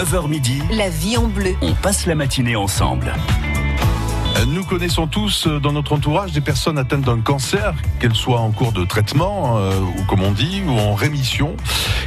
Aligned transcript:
9h 0.00 0.28
midi, 0.28 0.60
La 0.72 0.88
vie 0.90 1.16
en 1.16 1.28
bleu. 1.28 1.54
on 1.62 1.72
passe 1.72 2.06
la 2.06 2.16
matinée 2.16 2.56
ensemble. 2.56 3.14
Nous 4.48 4.64
connaissons 4.64 5.06
tous 5.06 5.46
euh, 5.46 5.60
dans 5.60 5.70
notre 5.70 5.92
entourage 5.92 6.32
des 6.32 6.40
personnes 6.40 6.78
atteintes 6.78 7.02
d'un 7.02 7.20
cancer, 7.20 7.74
qu'elles 8.00 8.16
soient 8.16 8.40
en 8.40 8.50
cours 8.50 8.72
de 8.72 8.84
traitement, 8.84 9.56
euh, 9.56 9.78
ou 9.78 10.02
comme 10.06 10.22
on 10.24 10.32
dit, 10.32 10.62
ou 10.66 10.72
en 10.72 10.94
rémission. 10.94 11.56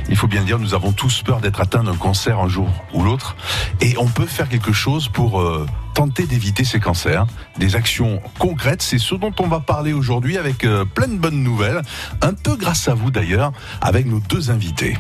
Il 0.09 0.17
faut 0.17 0.27
bien 0.27 0.43
dire, 0.43 0.59
nous 0.59 0.73
avons 0.73 0.91
tous 0.91 1.21
peur 1.21 1.39
d'être 1.39 1.61
atteints 1.61 1.85
d'un 1.85 1.95
cancer 1.95 2.41
un 2.41 2.49
jour 2.49 2.67
ou 2.93 3.03
l'autre. 3.03 3.37
Et 3.79 3.95
on 3.97 4.07
peut 4.07 4.25
faire 4.25 4.49
quelque 4.49 4.73
chose 4.73 5.07
pour 5.07 5.39
euh, 5.39 5.65
tenter 5.93 6.27
d'éviter 6.27 6.65
ces 6.65 6.81
cancers. 6.81 7.25
Des 7.57 7.77
actions 7.77 8.21
concrètes, 8.37 8.81
c'est 8.81 8.99
ce 8.99 9.15
dont 9.15 9.33
on 9.39 9.47
va 9.47 9.61
parler 9.61 9.93
aujourd'hui 9.93 10.37
avec 10.37 10.65
euh, 10.65 10.83
plein 10.83 11.07
de 11.07 11.15
bonnes 11.17 11.41
nouvelles. 11.41 11.81
Un 12.21 12.33
peu 12.33 12.57
grâce 12.57 12.89
à 12.89 12.93
vous 12.95 13.11
d'ailleurs, 13.11 13.53
avec 13.79 14.05
nos 14.07 14.19
deux 14.19 14.51
invités. 14.51 14.97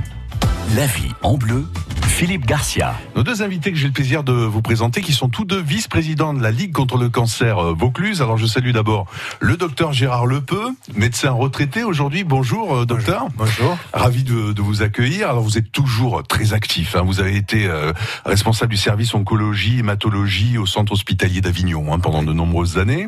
La 0.75 0.85
vie 0.85 1.13
en 1.23 1.37
bleu, 1.37 1.65
Philippe 2.05 2.45
Garcia. 2.45 2.93
Nos 3.15 3.23
deux 3.23 3.41
invités 3.41 3.71
que 3.71 3.77
j'ai 3.77 3.87
le 3.87 3.93
plaisir 3.93 4.23
de 4.23 4.33
vous 4.33 4.61
présenter, 4.61 5.01
qui 5.01 5.13
sont 5.13 5.29
tous 5.29 5.45
deux 5.45 5.61
vice-présidents 5.61 6.33
de 6.33 6.43
la 6.43 6.51
Ligue 6.51 6.73
contre 6.73 6.97
le 6.97 7.07
cancer 7.07 7.57
euh, 7.59 7.73
Vaucluse. 7.73 8.21
Alors 8.21 8.37
je 8.37 8.45
salue 8.45 8.71
d'abord 8.71 9.05
le 9.39 9.55
docteur 9.55 9.93
Gérard 9.93 10.25
Lepeu, 10.25 10.73
médecin 10.93 11.31
retraité 11.31 11.83
aujourd'hui. 11.83 12.25
Bonjour 12.25 12.75
euh, 12.75 12.85
docteur. 12.85 13.27
Bonjour. 13.37 13.77
Ravi 13.93 14.23
de, 14.23 14.51
de 14.51 14.61
vous 14.61 14.81
accueillir. 14.81 15.29
Alors 15.29 15.41
vous 15.41 15.57
êtes 15.57 15.71
toujours 15.71 16.21
très 16.23 16.53
actif. 16.53 16.95
Hein. 16.95 17.03
Vous 17.05 17.21
avez 17.21 17.37
été 17.37 17.65
euh, 17.67 17.93
responsable 18.25 18.71
du 18.71 18.77
service 18.77 19.13
oncologie, 19.13 19.79
hématologie 19.79 20.57
au 20.57 20.65
centre 20.65 20.91
hospitalier 20.91 21.39
d'Avignon 21.39 21.93
hein, 21.93 21.99
pendant 21.99 22.23
de 22.23 22.33
nombreuses 22.33 22.77
années. 22.77 23.07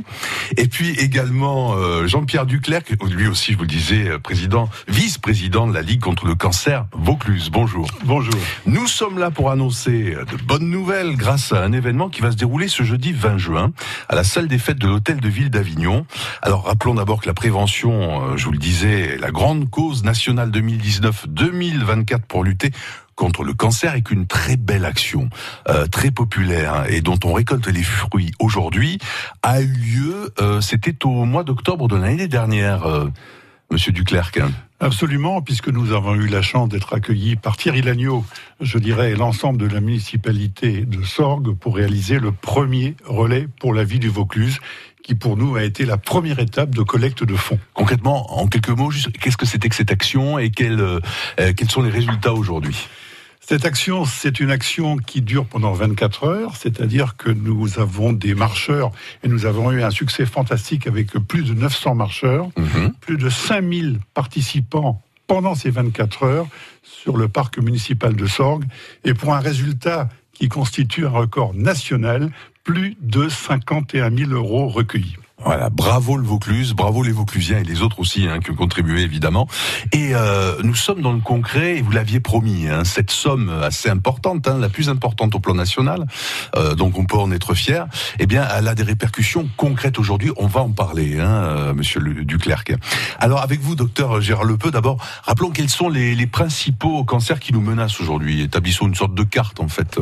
Et 0.55 0.67
puis 0.67 0.91
également 0.91 1.73
euh, 1.73 2.07
Jean-Pierre 2.07 2.45
Duclerc, 2.45 2.83
lui 3.09 3.27
aussi 3.27 3.51
je 3.51 3.57
vous 3.57 3.63
le 3.63 3.69
disais, 3.69 4.17
président, 4.19 4.69
vice-président 4.87 5.67
de 5.67 5.73
la 5.73 5.81
Ligue 5.81 5.99
contre 6.01 6.25
le 6.25 6.35
cancer 6.35 6.85
Vaucluse. 6.93 7.48
Bonjour. 7.51 7.87
Bonjour. 8.05 8.39
Nous 8.65 8.87
sommes 8.87 9.17
là 9.17 9.31
pour 9.31 9.51
annoncer 9.51 10.15
de 10.15 10.43
bonnes 10.43 10.69
nouvelles 10.69 11.15
grâce 11.15 11.51
à 11.51 11.63
un 11.63 11.71
événement 11.71 12.09
qui 12.09 12.21
va 12.21 12.31
se 12.31 12.37
dérouler 12.37 12.67
ce 12.67 12.83
jeudi 12.83 13.11
20 13.11 13.37
juin 13.37 13.71
à 14.07 14.15
la 14.15 14.23
salle 14.23 14.47
des 14.47 14.59
fêtes 14.59 14.79
de 14.79 14.87
l'hôtel 14.87 15.19
de 15.19 15.29
ville 15.29 15.49
d'Avignon. 15.49 16.05
Alors 16.41 16.65
rappelons 16.65 16.95
d'abord 16.95 17.21
que 17.21 17.27
la 17.27 17.33
prévention, 17.33 18.23
euh, 18.23 18.37
je 18.37 18.45
vous 18.45 18.51
le 18.51 18.57
disais, 18.57 19.15
est 19.15 19.17
la 19.17 19.31
grande 19.31 19.69
cause 19.69 20.03
nationale 20.03 20.51
2019-2024 20.51 22.21
pour 22.27 22.43
lutter 22.43 22.71
contre 23.19 23.43
le 23.43 23.53
cancer 23.53 23.95
est 23.95 24.01
qu'une 24.01 24.27
très 24.27 24.55
belle 24.55 24.85
action, 24.85 25.29
euh, 25.67 25.87
très 25.87 26.09
populaire 26.09 26.73
hein, 26.73 26.83
et 26.87 27.01
dont 27.01 27.19
on 27.25 27.33
récolte 27.33 27.67
les 27.67 27.83
fruits 27.83 28.31
aujourd'hui, 28.39 28.97
a 29.43 29.59
eu 29.59 29.67
lieu, 29.67 30.33
euh, 30.39 30.61
c'était 30.61 31.05
au 31.05 31.25
mois 31.25 31.43
d'octobre 31.43 31.89
de 31.89 31.97
l'année 31.97 32.29
dernière, 32.29 32.85
euh, 32.85 33.09
Monsieur 33.71 33.91
Duclerc. 33.91 34.31
Absolument, 34.81 35.41
puisque 35.41 35.67
nous 35.67 35.91
avons 35.91 36.15
eu 36.15 36.27
la 36.27 36.41
chance 36.41 36.69
d'être 36.69 36.93
accueillis 36.93 37.35
par 37.35 37.57
Thierry 37.57 37.81
Lagneau, 37.81 38.23
je 38.61 38.77
dirais 38.77 39.13
l'ensemble 39.13 39.59
de 39.59 39.67
la 39.67 39.81
municipalité 39.81 40.85
de 40.85 41.03
Sorgues 41.03 41.53
pour 41.53 41.75
réaliser 41.75 42.17
le 42.17 42.31
premier 42.31 42.95
relais 43.03 43.49
pour 43.59 43.73
la 43.73 43.83
vie 43.83 43.99
du 43.99 44.07
Vaucluse, 44.07 44.59
qui 45.03 45.15
pour 45.15 45.35
nous 45.35 45.57
a 45.57 45.63
été 45.63 45.83
la 45.83 45.97
première 45.97 46.39
étape 46.39 46.73
de 46.73 46.81
collecte 46.81 47.25
de 47.25 47.35
fonds. 47.35 47.59
Concrètement, 47.73 48.39
en 48.39 48.47
quelques 48.47 48.69
mots, 48.69 48.91
qu'est-ce 49.19 49.35
que 49.35 49.45
c'était 49.45 49.67
que 49.67 49.75
cette 49.75 49.91
action 49.91 50.39
et 50.39 50.49
quels, 50.49 50.79
euh, 50.79 51.01
euh, 51.41 51.51
quels 51.51 51.69
sont 51.69 51.81
les 51.81 51.91
résultats 51.91 52.33
aujourd'hui? 52.33 52.87
Cette 53.49 53.65
action, 53.65 54.05
c'est 54.05 54.39
une 54.39 54.51
action 54.51 54.97
qui 54.97 55.23
dure 55.23 55.47
pendant 55.47 55.73
24 55.73 56.25
heures, 56.25 56.55
c'est-à-dire 56.55 57.17
que 57.17 57.31
nous 57.31 57.79
avons 57.79 58.13
des 58.13 58.35
marcheurs 58.35 58.91
et 59.23 59.27
nous 59.27 59.47
avons 59.47 59.71
eu 59.71 59.81
un 59.81 59.89
succès 59.89 60.27
fantastique 60.27 60.85
avec 60.85 61.13
plus 61.13 61.41
de 61.41 61.55
900 61.55 61.95
marcheurs. 61.95 62.49
plus 63.01 63.17
de 63.17 63.27
5000 63.27 64.01
participants 64.13 65.01
pendant 65.25 65.55
ces 65.55 65.71
24 65.71 66.23
heures 66.25 66.47
sur 66.83 67.17
le 67.17 67.27
parc 67.27 67.57
municipal 67.57 68.15
de 68.15 68.27
Sorgues 68.27 68.65
et 69.03 69.15
pour 69.15 69.33
un 69.33 69.39
résultat 69.39 70.09
qui 70.31 70.47
constitue 70.47 71.07
un 71.07 71.09
record 71.09 71.55
national, 71.55 72.29
plus 72.63 72.97
de 73.01 73.29
51 73.29 74.15
000 74.15 74.29
euros 74.29 74.67
recueillis. 74.67 75.15
Voilà, 75.43 75.69
bravo 75.69 76.17
le 76.17 76.23
Vaucluse, 76.23 76.73
bravo 76.73 77.01
les 77.01 77.13
Vauclusiens 77.13 77.59
et 77.59 77.63
les 77.63 77.81
autres 77.81 77.99
aussi 77.99 78.27
hein, 78.27 78.39
qui 78.39 78.51
ont 78.51 78.55
contribué 78.55 79.01
évidemment. 79.01 79.47
Et 79.93 80.13
euh, 80.13 80.57
nous 80.63 80.75
sommes 80.75 81.01
dans 81.01 81.13
le 81.13 81.21
concret, 81.21 81.77
et 81.77 81.81
vous 81.81 81.91
l'aviez 81.91 82.19
promis, 82.19 82.67
hein, 82.67 82.83
cette 82.83 83.09
somme 83.09 83.49
assez 83.49 83.89
importante, 83.89 84.47
hein, 84.47 84.57
la 84.57 84.67
plus 84.67 84.89
importante 84.89 85.35
au 85.35 85.39
plan 85.39 85.55
national, 85.55 86.05
euh, 86.55 86.75
donc 86.75 86.99
on 86.99 87.05
peut 87.05 87.17
en 87.17 87.31
être 87.31 87.53
fier. 87.53 87.87
Eh 88.19 88.25
bien, 88.25 88.45
elle 88.57 88.67
a 88.67 88.75
des 88.75 88.83
répercussions 88.83 89.49
concrètes 89.55 89.97
aujourd'hui. 89.97 90.31
On 90.37 90.47
va 90.47 90.61
en 90.61 90.71
parler, 90.71 91.19
hein, 91.19 91.29
euh, 91.29 91.73
Monsieur 91.73 92.01
le 92.01 92.25
Duclerc. 92.25 92.63
Alors 93.19 93.41
avec 93.41 93.61
vous, 93.61 93.75
docteur 93.75 94.19
Gérard 94.19 94.43
Lepeu, 94.43 94.71
d'abord, 94.71 94.97
rappelons 95.23 95.51
quels 95.51 95.69
sont 95.69 95.87
les, 95.87 96.15
les 96.15 96.27
principaux 96.27 97.05
cancers 97.05 97.39
qui 97.39 97.53
nous 97.53 97.61
menacent 97.61 98.01
aujourd'hui. 98.01 98.41
Établissons 98.41 98.87
une 98.87 98.95
sorte 98.95 99.13
de 99.13 99.23
carte 99.23 99.61
en 99.61 99.69
fait. 99.69 99.97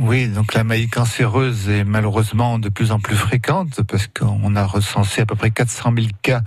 Oui, 0.00 0.28
donc 0.28 0.54
la 0.54 0.62
maladie 0.62 0.88
cancéreuse 0.88 1.68
est 1.68 1.82
malheureusement 1.82 2.60
de 2.60 2.68
plus 2.68 2.92
en 2.92 3.00
plus 3.00 3.16
fréquente 3.16 3.82
parce 3.82 4.06
qu'on 4.06 4.54
a 4.54 4.64
recensé 4.64 5.22
à 5.22 5.26
peu 5.26 5.34
près 5.34 5.50
400 5.50 5.92
000 5.96 6.06
cas, 6.22 6.42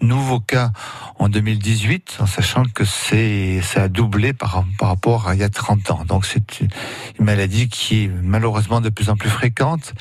nouveaux 0.00 0.40
cas 0.40 0.70
en 1.18 1.28
2018, 1.28 2.18
en 2.20 2.26
sachant 2.26 2.64
que 2.64 2.84
c'est 2.84 3.60
ça 3.62 3.84
a 3.84 3.88
doublé 3.88 4.32
par, 4.32 4.64
par 4.78 4.88
rapport 4.88 5.28
à 5.28 5.34
il 5.34 5.40
y 5.40 5.44
a 5.44 5.48
30 5.48 5.90
ans. 5.90 6.04
Donc 6.06 6.26
c'est 6.26 6.60
une, 6.60 6.68
maladie 7.18 7.68
qui 7.68 8.04
est 8.04 8.10
malheureusement 8.22 8.80
de 8.80 8.88
plus 8.88 9.10
en 9.10 9.16
plus 9.16 9.30
fréquente. 9.30 9.94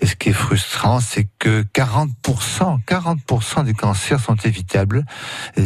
Et 0.00 0.06
ce 0.06 0.14
qui 0.14 0.28
est 0.28 0.34
frustrant, 0.34 1.00
c'est 1.00 1.26
que 1.38 1.62
40%, 1.74 2.80
40% 2.84 3.64
des 3.64 3.72
cancers 3.72 4.20
sont 4.20 4.36
évitables 4.36 5.06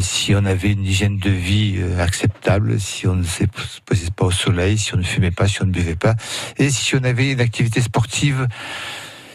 si 0.00 0.34
on 0.36 0.44
avait 0.44 0.70
une 0.70 0.84
hygiène 0.84 1.18
de 1.18 1.30
vie 1.30 1.76
euh, 1.78 2.00
acceptable, 2.00 2.78
si 2.78 3.08
on 3.08 3.16
ne 3.16 3.24
se 3.24 3.44
posait 3.84 4.10
pas 4.14 4.26
au 4.26 4.30
soleil, 4.30 4.78
si 4.78 4.94
on 4.94 4.98
ne 4.98 5.02
fumait 5.02 5.32
pas, 5.32 5.48
si 5.48 5.62
on 5.62 5.66
ne 5.66 5.72
buvait 5.72 5.96
pas, 5.96 6.14
et 6.58 6.70
si 6.70 6.94
on 6.94 7.02
avait 7.02 7.32
une 7.32 7.40
activité 7.40 7.80
sportive 7.80 8.46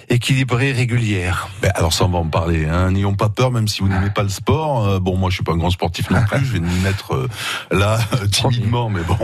équilibrée, 0.09 0.71
régulière. 0.71 1.49
Ben, 1.61 1.71
alors 1.75 1.93
ça, 1.93 2.05
on 2.05 2.09
va 2.09 2.19
en 2.19 2.27
parler. 2.27 2.65
Hein. 2.65 2.91
N'ayons 2.91 3.15
pas 3.15 3.29
peur, 3.29 3.51
même 3.51 3.67
si 3.67 3.81
vous 3.81 3.87
n'aimez 3.87 4.09
pas 4.09 4.23
le 4.23 4.29
sport. 4.29 4.87
Euh, 4.87 4.99
bon, 4.99 5.17
moi, 5.17 5.29
je 5.29 5.35
suis 5.35 5.43
pas 5.43 5.53
un 5.53 5.57
grand 5.57 5.69
sportif 5.69 6.09
non 6.09 6.23
plus. 6.23 6.45
Je 6.45 6.53
vais 6.53 6.59
me 6.59 6.83
mettre 6.83 7.15
euh, 7.15 7.29
là 7.71 7.99
timidement, 8.31 8.89
mais 8.89 9.01
bon, 9.01 9.17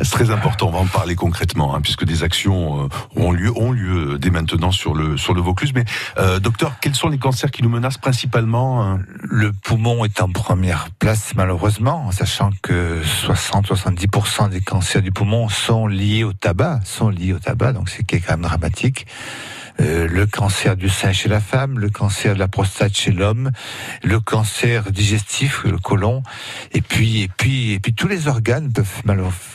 c'est 0.00 0.10
très 0.10 0.30
important. 0.30 0.68
On 0.68 0.72
va 0.72 0.78
en 0.78 0.86
parler 0.86 1.14
concrètement, 1.14 1.74
hein, 1.74 1.80
puisque 1.80 2.04
des 2.04 2.22
actions 2.22 2.84
euh, 2.84 2.88
ont 3.16 3.32
lieu, 3.32 3.52
ont 3.56 3.72
lieu 3.72 4.18
dès 4.18 4.30
maintenant 4.30 4.70
sur 4.70 4.94
le 4.94 5.16
sur 5.16 5.34
le 5.34 5.40
Vaucluse. 5.40 5.72
Mais 5.74 5.84
euh, 6.18 6.38
docteur, 6.38 6.74
quels 6.80 6.94
sont 6.94 7.08
les 7.08 7.18
cancers 7.18 7.50
qui 7.50 7.62
nous 7.62 7.68
menacent 7.68 7.98
principalement 7.98 8.82
hein? 8.82 9.00
Le 9.22 9.52
poumon 9.52 10.04
est 10.04 10.20
en 10.20 10.30
première 10.30 10.90
place, 10.98 11.32
malheureusement, 11.36 12.06
en 12.06 12.12
sachant 12.12 12.50
que 12.62 13.02
60-70% 13.26 14.50
des 14.50 14.60
cancers 14.60 15.02
du 15.02 15.12
poumon 15.12 15.48
sont 15.48 15.86
liés 15.86 16.24
au 16.24 16.32
tabac, 16.32 16.80
sont 16.84 17.08
liés 17.08 17.32
au 17.32 17.38
tabac, 17.38 17.72
donc 17.72 17.88
c'est 17.88 18.04
quand 18.04 18.30
même 18.30 18.42
dramatique. 18.42 19.06
Euh, 19.80 20.06
le 20.06 20.26
cancer 20.26 20.76
du 20.76 20.88
sein 20.88 21.12
chez 21.12 21.28
la 21.28 21.40
femme, 21.40 21.78
le 21.78 21.88
cancer 21.88 22.34
de 22.34 22.38
la 22.38 22.46
prostate 22.48 22.94
chez 22.96 23.10
l'homme, 23.10 23.50
le 24.02 24.20
cancer 24.20 24.92
digestif, 24.92 25.64
le 25.64 25.78
côlon, 25.78 26.22
et 26.72 26.82
puis 26.82 27.22
et 27.22 27.28
puis 27.28 27.72
et 27.72 27.78
puis 27.80 27.94
tous 27.94 28.06
les 28.06 28.28
organes 28.28 28.70
peuvent 28.70 29.02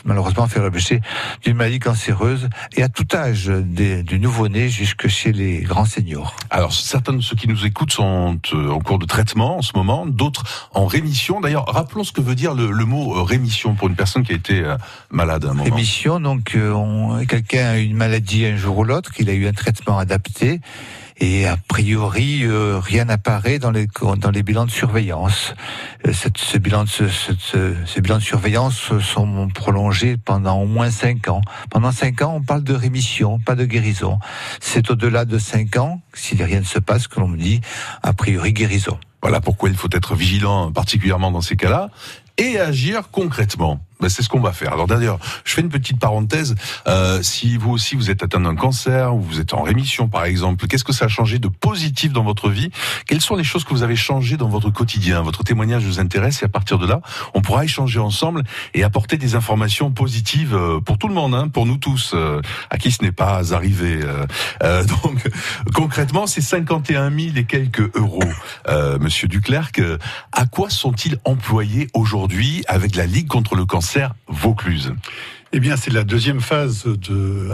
malheureusement 0.06 0.48
faire 0.48 0.64
l'objet 0.64 1.02
d'une 1.44 1.56
maladie 1.56 1.80
cancéreuse 1.80 2.50
et 2.76 2.84
à 2.84 2.90
tout 2.90 3.06
âge, 3.14 3.46
des- 3.48 4.02
du 4.04 4.20
nouveau-né 4.20 4.70
jusque 4.70 5.08
chez 5.08 5.32
les 5.32 5.62
grands 5.62 5.86
seniors. 5.86 6.36
Alors, 6.50 6.74
certains 6.74 7.14
de 7.14 7.22
ceux 7.22 7.36
qui 7.36 7.48
nous 7.48 7.66
écoutent 7.66 7.92
sont 7.92 8.40
euh, 8.54 8.70
en 8.72 8.80
cours 8.80 9.00
de 9.00 9.06
traitement 9.06 9.58
en 9.58 9.62
ce 9.62 9.74
moment, 9.76 10.06
d'autres 10.08 10.68
en 10.74 10.86
rémission. 10.88 11.42
D'ailleurs, 11.42 11.66
rappelons 11.68 12.04
ce 12.04 12.12
que 12.12 12.22
veut 12.22 12.36
dire 12.36 12.54
le, 12.54 12.72
le 12.72 12.86
mot 12.86 13.16
euh, 13.18 13.22
rémission 13.22 13.76
pour 13.76 13.88
une 13.88 13.96
personne 13.96 14.24
qui 14.24 14.34
a 14.34 14.36
été 14.36 14.64
malade 15.12 15.46
à 15.46 15.50
un 15.50 15.54
moment. 15.54 15.64
Rémission, 15.64 16.20
donc 16.20 16.56
euh, 16.56 16.72
on- 16.72 17.24
quelqu'un 17.26 17.68
a 17.68 17.78
eu 17.78 17.84
une 17.84 17.96
maladie 17.98 18.46
un 18.46 18.58
jour 18.58 18.78
ou 18.80 18.84
l'autre, 18.84 19.12
qu'il 19.14 19.30
a 19.30 19.34
eu 19.34 19.48
un 19.48 19.54
traitement 19.54 19.98
adapté, 20.08 20.62
et 21.20 21.48
a 21.48 21.58
priori 21.58 22.44
euh, 22.44 22.80
rien 22.80 23.06
n'apparaît 23.06 23.60
dans 23.60 23.72
les 23.72 23.88
dans 24.20 24.32
les 24.32 24.44
bilans 24.44 24.66
de 24.66 24.72
surveillance. 24.72 25.54
Euh, 26.06 26.14
ce 26.14 26.58
bilan 26.58 26.84
de 26.86 26.90
ce- 26.90 27.10
ce- 27.10 27.76
ces 27.86 28.02
bilans 28.02 28.20
de 28.20 28.24
surveillance 28.24 28.92
sont 29.00 29.50
prolongés 29.54 30.16
pendant 30.18 30.62
au 30.62 30.68
moins 30.68 30.92
cinq 30.92 31.28
ans. 31.28 31.42
Pendant 31.70 31.92
cinq 31.92 32.22
ans, 32.22 32.36
on 32.38 32.42
parle 32.42 32.64
de 32.64 32.74
rémission, 32.74 33.40
pas 33.40 33.56
de 33.56 33.66
guérison. 33.66 34.20
C'est 34.62 34.90
au-delà 34.92 35.26
de 35.26 35.38
cinq 35.40 35.76
ans, 35.78 36.02
si 36.14 36.42
rien 36.42 36.60
ne 36.62 36.66
se 36.66 36.80
passe, 36.80 37.08
que 37.08 37.20
l'on 37.20 37.28
me 37.28 37.38
dit 37.38 37.60
a 38.04 38.14
priori 38.14 38.54
guérison. 38.54 38.98
Voilà 39.24 39.42
pourquoi 39.42 39.70
il 39.70 39.76
faut 39.76 39.90
être 39.92 40.16
vigilant, 40.16 40.72
particulièrement 40.72 41.32
dans 41.32 41.42
ces 41.42 41.56
cas-là, 41.58 41.90
et 42.38 42.60
agir 42.60 43.10
concrètement. 43.12 43.80
Ben, 44.00 44.10
c'est 44.10 44.22
ce 44.22 44.30
qu'on 44.30 44.40
va 44.40 44.52
faire. 44.52 44.74
Alors 44.74 44.86
d'ailleurs, 44.86 45.18
je 45.44 45.54
fais 45.54 45.62
une 45.62 45.70
petite 45.70 46.00
parenthèse. 46.00 46.54
Euh, 46.88 47.22
si 47.24 47.58
vous 47.58 47.72
aussi 47.72 47.96
vous 47.96 48.12
êtes 48.12 48.22
atteint 48.22 48.40
d'un 48.40 48.56
cancer 48.56 49.16
ou 49.16 49.22
vous 49.22 49.40
êtes 49.40 49.54
en 49.56 49.64
rémission 49.64 50.08
par 50.08 50.26
exemple, 50.26 50.68
qu'est-ce 50.68 50.84
que 50.84 50.94
ça 50.94 51.06
a 51.06 51.08
changé 51.08 51.40
de 51.40 51.48
positif 51.48 52.12
dans 52.14 52.24
votre 52.24 52.50
vie? 52.50 52.70
Quelles 53.08 53.22
sont 53.22 53.36
les 53.36 53.44
choses 53.44 53.64
que 53.64 53.72
vous 53.72 53.82
avez 53.82 53.96
changées 53.96 54.38
dans 54.38 54.50
votre 54.50 54.70
quotidien? 54.70 55.22
Votre 55.24 55.44
témoignage 55.44 55.84
nous 55.84 56.00
intéresse 56.00 56.44
et 56.44 56.46
à 56.46 56.50
partir 56.50 56.78
de 56.78 56.86
là, 56.86 57.02
on 57.34 57.42
pourra 57.42 57.64
échanger 57.64 58.00
ensemble 58.00 58.44
et 58.76 58.84
apporter 58.84 59.18
des 59.18 59.34
informations 59.34 59.90
positives 59.90 60.54
euh, 60.54 60.80
pour 60.80 61.00
tout 61.00 61.08
le 61.08 61.16
monde, 61.16 61.34
hein, 61.34 61.48
pour 61.48 61.66
nous 61.66 61.78
tous, 61.78 62.12
euh, 62.14 62.40
à 62.70 62.78
qui 62.78 62.92
ce 62.92 63.02
n'est 63.02 63.12
pas 63.12 63.54
arrivé. 63.54 64.00
euh. 64.04 64.26
Euh, 64.64 64.84
donc 65.04 65.28
concrètement, 65.74 66.28
c'est 66.28 66.42
51 66.42 67.10
000 67.10 67.36
et 67.36 67.46
quelques 67.46 67.96
euros, 67.96 68.20
euh, 68.68 69.00
Monsieur 69.00 69.28
Duclerc. 69.28 69.72
À 70.32 70.46
quoi 70.46 70.70
sont-ils 70.70 71.18
employés 71.26 71.88
aujourd'hui 71.96 72.64
avec 72.68 72.96
la 72.96 73.08
Ligue 73.08 73.28
contre 73.28 73.56
le 73.56 73.66
cancer? 73.66 73.87
Vaucluse 74.28 74.94
Eh 75.54 75.60
bien, 75.60 75.78
c'est 75.78 75.94
la 75.94 76.04
deuxième 76.04 76.42
phase 76.42 76.86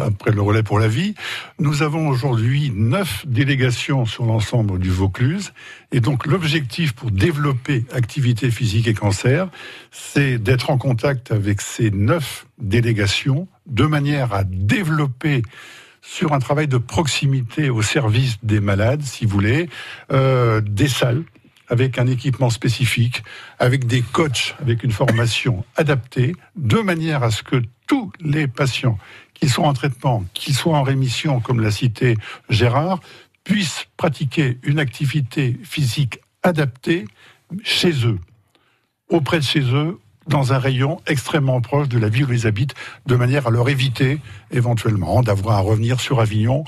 après 0.03 0.31
le 0.31 0.41
relais 0.41 0.63
pour 0.63 0.79
la 0.79 0.87
vie. 0.87 1.13
Nous 1.59 1.83
avons 1.83 2.07
aujourd'hui 2.07 2.71
neuf 2.73 3.25
délégations 3.27 4.05
sur 4.05 4.25
l'ensemble 4.25 4.79
du 4.79 4.89
Vaucluse. 4.89 5.53
Et 5.91 5.99
donc, 5.99 6.25
l'objectif 6.25 6.93
pour 6.93 7.11
développer 7.11 7.85
activité 7.93 8.49
physique 8.49 8.87
et 8.87 8.93
cancer, 8.93 9.49
c'est 9.91 10.37
d'être 10.37 10.69
en 10.69 10.77
contact 10.77 11.31
avec 11.31 11.61
ces 11.61 11.91
neuf 11.91 12.47
délégations 12.57 13.47
de 13.67 13.85
manière 13.85 14.33
à 14.33 14.43
développer 14.43 15.43
sur 16.01 16.33
un 16.33 16.39
travail 16.39 16.67
de 16.67 16.77
proximité 16.77 17.69
au 17.69 17.81
service 17.81 18.37
des 18.43 18.59
malades, 18.59 19.03
si 19.03 19.25
vous 19.25 19.31
voulez, 19.31 19.69
euh, 20.11 20.61
des 20.61 20.89
salles 20.89 21.23
avec 21.73 21.97
un 21.97 22.05
équipement 22.05 22.51
spécifique, 22.51 23.23
avec 23.57 23.87
des 23.87 24.03
coachs, 24.03 24.55
avec 24.61 24.83
une 24.83 24.91
formation 24.91 25.65
adaptée, 25.75 26.35
de 26.55 26.77
manière 26.77 27.23
à 27.23 27.31
ce 27.31 27.41
que 27.41 27.63
tous 27.87 28.11
les 28.19 28.47
patients, 28.47 28.99
qui 29.33 29.49
sont 29.49 29.63
en 29.63 29.73
traitement, 29.73 30.23
qu'ils 30.35 30.53
soient 30.53 30.77
en 30.77 30.83
rémission, 30.83 31.39
comme 31.39 31.59
l'a 31.59 31.71
cité 31.71 32.15
Gérard, 32.47 32.99
puissent 33.43 33.87
pratiquer 33.97 34.59
une 34.61 34.77
activité 34.77 35.57
physique 35.63 36.19
adaptée 36.43 37.05
chez 37.63 38.05
eux, 38.05 38.19
auprès 39.09 39.39
de 39.39 39.43
chez 39.43 39.63
eux, 39.73 39.99
dans 40.27 40.53
un 40.53 40.59
rayon 40.59 41.01
extrêmement 41.07 41.59
proche 41.59 41.89
de 41.89 41.97
la 41.97 42.07
ville 42.07 42.25
où 42.25 42.33
ils 42.33 42.45
habitent, 42.45 42.75
de 43.07 43.15
manière 43.15 43.47
à 43.47 43.49
leur 43.49 43.67
éviter 43.67 44.19
éventuellement 44.51 45.23
d'avoir 45.23 45.57
à 45.57 45.61
revenir 45.61 45.99
sur 45.99 46.19
Avignon 46.19 46.65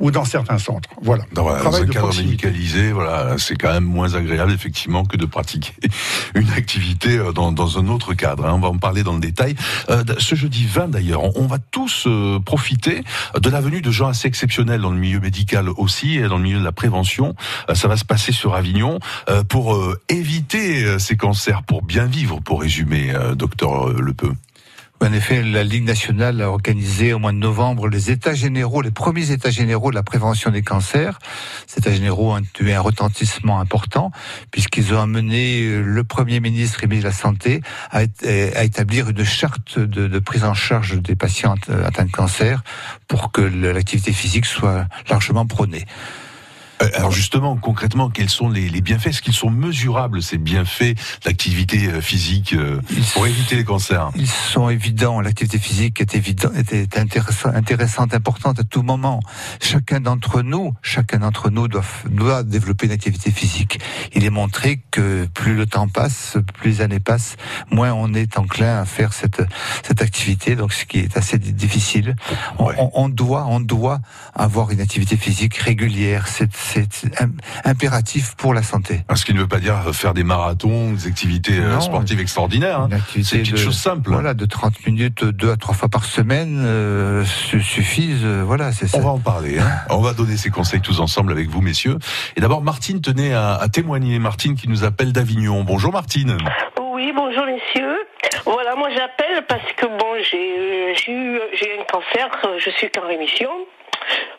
ou 0.00 0.10
dans 0.12 0.24
certains 0.24 0.58
centres. 0.58 0.88
Voilà. 1.02 1.24
Dans, 1.32 1.48
un 1.48 1.86
cadre 1.86 2.14
médicalisé, 2.16 2.92
voilà, 2.92 3.36
c'est 3.36 3.56
quand 3.56 3.72
même 3.72 3.84
moins 3.84 4.14
agréable 4.14 4.52
effectivement 4.52 5.04
que 5.04 5.16
de 5.16 5.26
pratiquer 5.26 5.72
une 6.34 6.50
activité 6.50 7.18
euh, 7.18 7.32
dans, 7.32 7.50
dans 7.50 7.78
un 7.78 7.88
autre 7.88 8.14
cadre. 8.14 8.46
Hein. 8.46 8.52
On 8.54 8.60
va 8.60 8.68
en 8.68 8.78
parler 8.78 9.02
dans 9.02 9.14
le 9.14 9.20
détail. 9.20 9.56
Euh, 9.90 10.04
ce 10.18 10.34
jeudi 10.34 10.66
20 10.66 10.88
d'ailleurs, 10.88 11.36
on, 11.36 11.46
va 11.46 11.58
tous 11.58 12.04
euh, 12.06 12.38
profiter 12.38 13.02
de 13.40 13.50
la 13.50 13.60
venue 13.60 13.80
de 13.80 13.90
gens 13.90 14.08
assez 14.08 14.28
exceptionnels 14.28 14.80
dans 14.80 14.90
le 14.90 14.98
milieu 14.98 15.18
médical 15.18 15.68
aussi 15.70 16.16
et 16.16 16.28
dans 16.28 16.36
le 16.36 16.42
milieu 16.42 16.60
de 16.60 16.64
la 16.64 16.72
prévention. 16.72 17.34
ça 17.74 17.88
va 17.88 17.96
se 17.96 18.04
passer 18.04 18.32
sur 18.32 18.54
Avignon 18.54 18.98
pour 19.48 19.78
éviter 20.08 20.98
ces 20.98 21.16
cancers, 21.16 21.62
pour 21.62 21.82
bien 21.82 22.04
vivre, 22.04 22.40
pour 22.40 22.60
résumer, 22.60 23.12
docteur 23.34 23.88
Lepeu. 23.88 24.32
En 25.00 25.12
effet, 25.12 25.42
la 25.42 25.62
Ligue 25.62 25.84
nationale 25.84 26.42
a 26.42 26.50
organisé 26.50 27.12
au 27.12 27.20
mois 27.20 27.30
de 27.30 27.38
novembre 27.38 27.88
les 27.88 28.10
états 28.10 28.34
généraux, 28.34 28.82
les 28.82 28.90
premiers 28.90 29.30
états 29.30 29.50
généraux 29.50 29.90
de 29.90 29.94
la 29.94 30.02
prévention 30.02 30.50
des 30.50 30.62
cancers. 30.62 31.20
Ces 31.68 31.78
états 31.78 31.92
généraux 31.92 32.34
ont 32.34 32.42
eu 32.60 32.72
un 32.72 32.80
retentissement 32.80 33.60
important 33.60 34.10
puisqu'ils 34.50 34.92
ont 34.94 35.00
amené 35.00 35.62
euh, 35.62 35.82
le 35.82 36.04
Premier 36.04 36.40
ministre 36.40 36.82
et 36.82 36.88
ministre 36.88 37.08
de 37.08 37.14
la 37.14 37.18
Santé 37.18 37.60
à, 37.92 38.02
établir 38.64 39.08
une 39.08 39.24
charte 39.24 39.78
de, 39.78 40.08
de, 40.08 40.18
prise 40.18 40.42
en 40.42 40.54
charge 40.54 41.00
des 41.00 41.14
patients 41.14 41.54
atteints 41.84 42.04
de 42.04 42.10
cancer 42.10 42.62
pour 43.06 43.30
que 43.30 43.40
l'activité 43.40 44.12
physique 44.12 44.46
soit 44.46 44.86
largement 45.08 45.46
prônée. 45.46 45.84
Euh, 46.82 46.88
alors 46.94 47.12
justement, 47.12 47.56
concrètement, 47.56 48.10
quels 48.10 48.30
sont 48.30 48.48
les, 48.48 48.68
bienfaits? 48.80 49.08
Est-ce 49.08 49.22
qu'ils 49.22 49.34
sont 49.34 49.50
mesurables, 49.50 50.22
ces 50.22 50.38
bienfaits 50.38 50.94
d'activité 51.24 51.88
euh, 51.88 52.00
physique 52.00 52.52
euh, 52.52 52.80
pour 53.14 53.26
éviter 53.26 53.56
les 53.56 53.64
cancers? 53.64 54.10
Ils 54.14 54.28
sont 54.28 54.68
évidents. 54.68 55.20
L'activité 55.20 55.58
physique 55.58 56.00
est, 56.00 56.14
évident, 56.14 56.50
est 56.54 56.96
intéressant, 56.96 57.50
intéressante, 57.50 58.14
importante 58.14 58.60
à 58.60 58.64
tout 58.64 58.82
moment. 58.82 59.20
Chacun 59.60 60.00
d'entre 60.00 60.42
nous, 60.42 60.74
chacun 60.82 61.18
d'entre 61.18 61.50
nous 61.50 61.68
doit, 61.68 61.84
doit 62.08 62.42
développer 62.42 62.86
une 62.86 62.92
activité 62.92 63.30
physique. 63.30 63.80
Il 64.14 64.24
est 64.24 64.30
montré 64.30 64.80
que 64.90 65.26
plus 65.34 65.54
le 65.54 65.66
temps 65.66 65.88
passe, 65.88 66.36
plus 66.54 66.70
les 66.70 66.80
années 66.82 67.00
passent, 67.00 67.36
moins 67.70 67.92
on 67.92 68.14
est 68.14 68.38
enclin 68.38 68.80
à 68.80 68.84
faire 68.84 69.12
cette, 69.12 69.42
cette 69.82 70.02
activité. 70.02 70.54
Donc, 70.54 70.72
ce 70.72 70.84
qui 70.84 70.98
est 70.98 71.16
assez 71.16 71.38
difficile. 71.38 72.14
On, 72.58 72.90
on 72.94 73.08
doit, 73.08 73.46
on 73.46 73.60
doit 73.60 74.00
avoir 74.34 74.70
une 74.70 74.80
activité 74.80 75.16
physique 75.16 75.56
régulière. 75.56 76.28
C'est 76.28 76.50
c'est 76.68 76.88
impératif 77.64 78.34
pour 78.36 78.54
la 78.54 78.62
santé. 78.62 79.04
Ce 79.14 79.24
qui 79.24 79.34
ne 79.34 79.40
veut 79.40 79.48
pas 79.48 79.58
dire 79.58 79.76
faire 79.94 80.14
des 80.14 80.24
marathons, 80.24 80.92
des 80.92 81.06
activités 81.06 81.58
euh, 81.58 81.80
sportives 81.80 82.20
extraordinaires. 82.20 82.80
Hein. 82.80 82.98
C'est 83.22 83.48
une 83.48 83.56
chose 83.56 83.78
simple. 83.78 84.10
Voilà, 84.10 84.34
de 84.34 84.44
30 84.44 84.86
minutes, 84.86 85.24
deux 85.24 85.50
à 85.50 85.56
trois 85.56 85.74
fois 85.74 85.88
par 85.88 86.04
semaine 86.04 86.62
euh, 86.64 87.24
suffisent. 87.24 88.24
Euh, 88.24 88.42
voilà, 88.44 88.72
c'est 88.72 88.94
On 88.96 89.00
va 89.00 89.10
en 89.10 89.18
parler. 89.18 89.58
Hein. 89.58 89.70
On 89.90 90.00
va 90.00 90.12
donner 90.12 90.36
ces 90.36 90.50
conseils 90.50 90.80
tous 90.80 91.00
ensemble 91.00 91.32
avec 91.32 91.48
vous, 91.48 91.60
messieurs. 91.60 91.98
Et 92.36 92.40
d'abord, 92.40 92.62
Martine 92.62 93.00
tenait 93.00 93.32
à, 93.32 93.66
témoigner. 93.72 94.18
Martine 94.18 94.54
qui 94.54 94.68
nous 94.68 94.84
appelle 94.84 95.12
d'Avignon. 95.12 95.64
Bonjour, 95.64 95.92
Martine. 95.92 96.36
Oui, 96.80 97.12
bonjour, 97.14 97.44
messieurs. 97.46 97.98
Voilà, 98.44 98.74
moi 98.74 98.88
j'appelle 98.90 99.44
parce 99.48 99.72
que 99.76 99.86
bon, 99.86 100.22
j'ai 100.30 101.12
eu 101.12 101.40
j'ai 101.54 101.78
un 101.78 101.84
cancer, 101.84 102.28
je 102.58 102.70
suis 102.70 102.90
qu'en 102.90 103.06
rémission. 103.06 103.50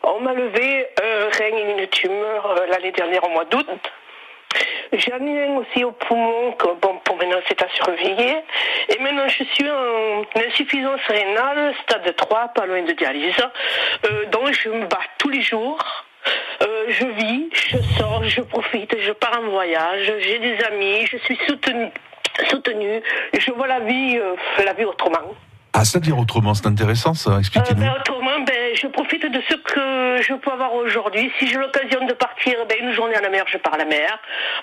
On 0.02 0.20
m'a 0.20 0.32
levé 0.32 0.88
un 1.02 1.28
rein 1.28 1.56
et 1.56 1.82
une 1.82 1.86
tumeur 1.88 2.46
euh, 2.46 2.66
l'année 2.66 2.92
dernière 2.92 3.24
au 3.24 3.28
mois 3.28 3.44
d'août. 3.44 3.66
J'ai 4.92 5.12
un 5.12 5.24
un 5.24 5.56
aussi 5.58 5.84
au 5.84 5.92
poumon, 5.92 6.52
que, 6.52 6.66
bon, 6.80 6.98
pour 7.04 7.16
maintenant 7.16 7.40
c'est 7.48 7.62
à 7.62 7.68
surveiller. 7.68 8.36
Et 8.88 8.98
maintenant 8.98 9.28
je 9.28 9.44
suis 9.44 9.70
en 9.70 10.24
insuffisance 10.48 11.00
rénale, 11.06 11.74
stade 11.82 12.16
3, 12.16 12.48
pas 12.48 12.66
loin 12.66 12.82
de 12.82 12.92
dialyse. 12.92 13.36
Euh, 14.04 14.26
donc 14.26 14.52
je 14.52 14.68
me 14.70 14.86
bats 14.86 14.98
tous 15.18 15.28
les 15.28 15.42
jours. 15.42 15.78
Euh, 16.62 16.84
je 16.88 17.06
vis, 17.06 17.48
je 17.52 17.78
sors, 17.98 18.24
je 18.24 18.40
profite, 18.42 18.94
je 19.00 19.12
pars 19.12 19.38
en 19.38 19.48
voyage, 19.48 20.12
j'ai 20.18 20.38
des 20.38 20.62
amis, 20.64 21.06
je 21.06 21.16
suis 21.18 21.38
soutenue, 21.46 21.90
soutenue, 22.50 23.00
je 23.32 23.50
vois 23.52 23.66
la 23.66 23.80
vie, 23.80 24.20
la 24.62 24.72
vie 24.74 24.84
autrement. 24.84 25.34
Ah, 25.72 25.84
c'est-à-dire 25.84 26.18
autrement, 26.18 26.54
c'est 26.54 26.66
intéressant 26.66 27.14
ça, 27.14 27.38
expliquez-nous. 27.38 27.80
Ben, 27.80 27.94
autrement, 27.98 28.40
ben, 28.40 28.74
je 28.74 28.86
profite 28.88 29.24
de 29.24 29.40
ce 29.48 29.54
que 29.54 30.22
je 30.22 30.34
peux 30.34 30.50
avoir 30.50 30.74
aujourd'hui. 30.74 31.30
Si 31.38 31.46
j'ai 31.46 31.58
l'occasion 31.58 32.04
de 32.06 32.12
partir 32.12 32.54
ben, 32.68 32.76
une 32.80 32.92
journée 32.92 33.14
à 33.14 33.20
la 33.20 33.28
mer, 33.28 33.44
je 33.46 33.56
pars 33.58 33.74
à 33.74 33.78
la 33.78 33.84
mer. 33.84 34.18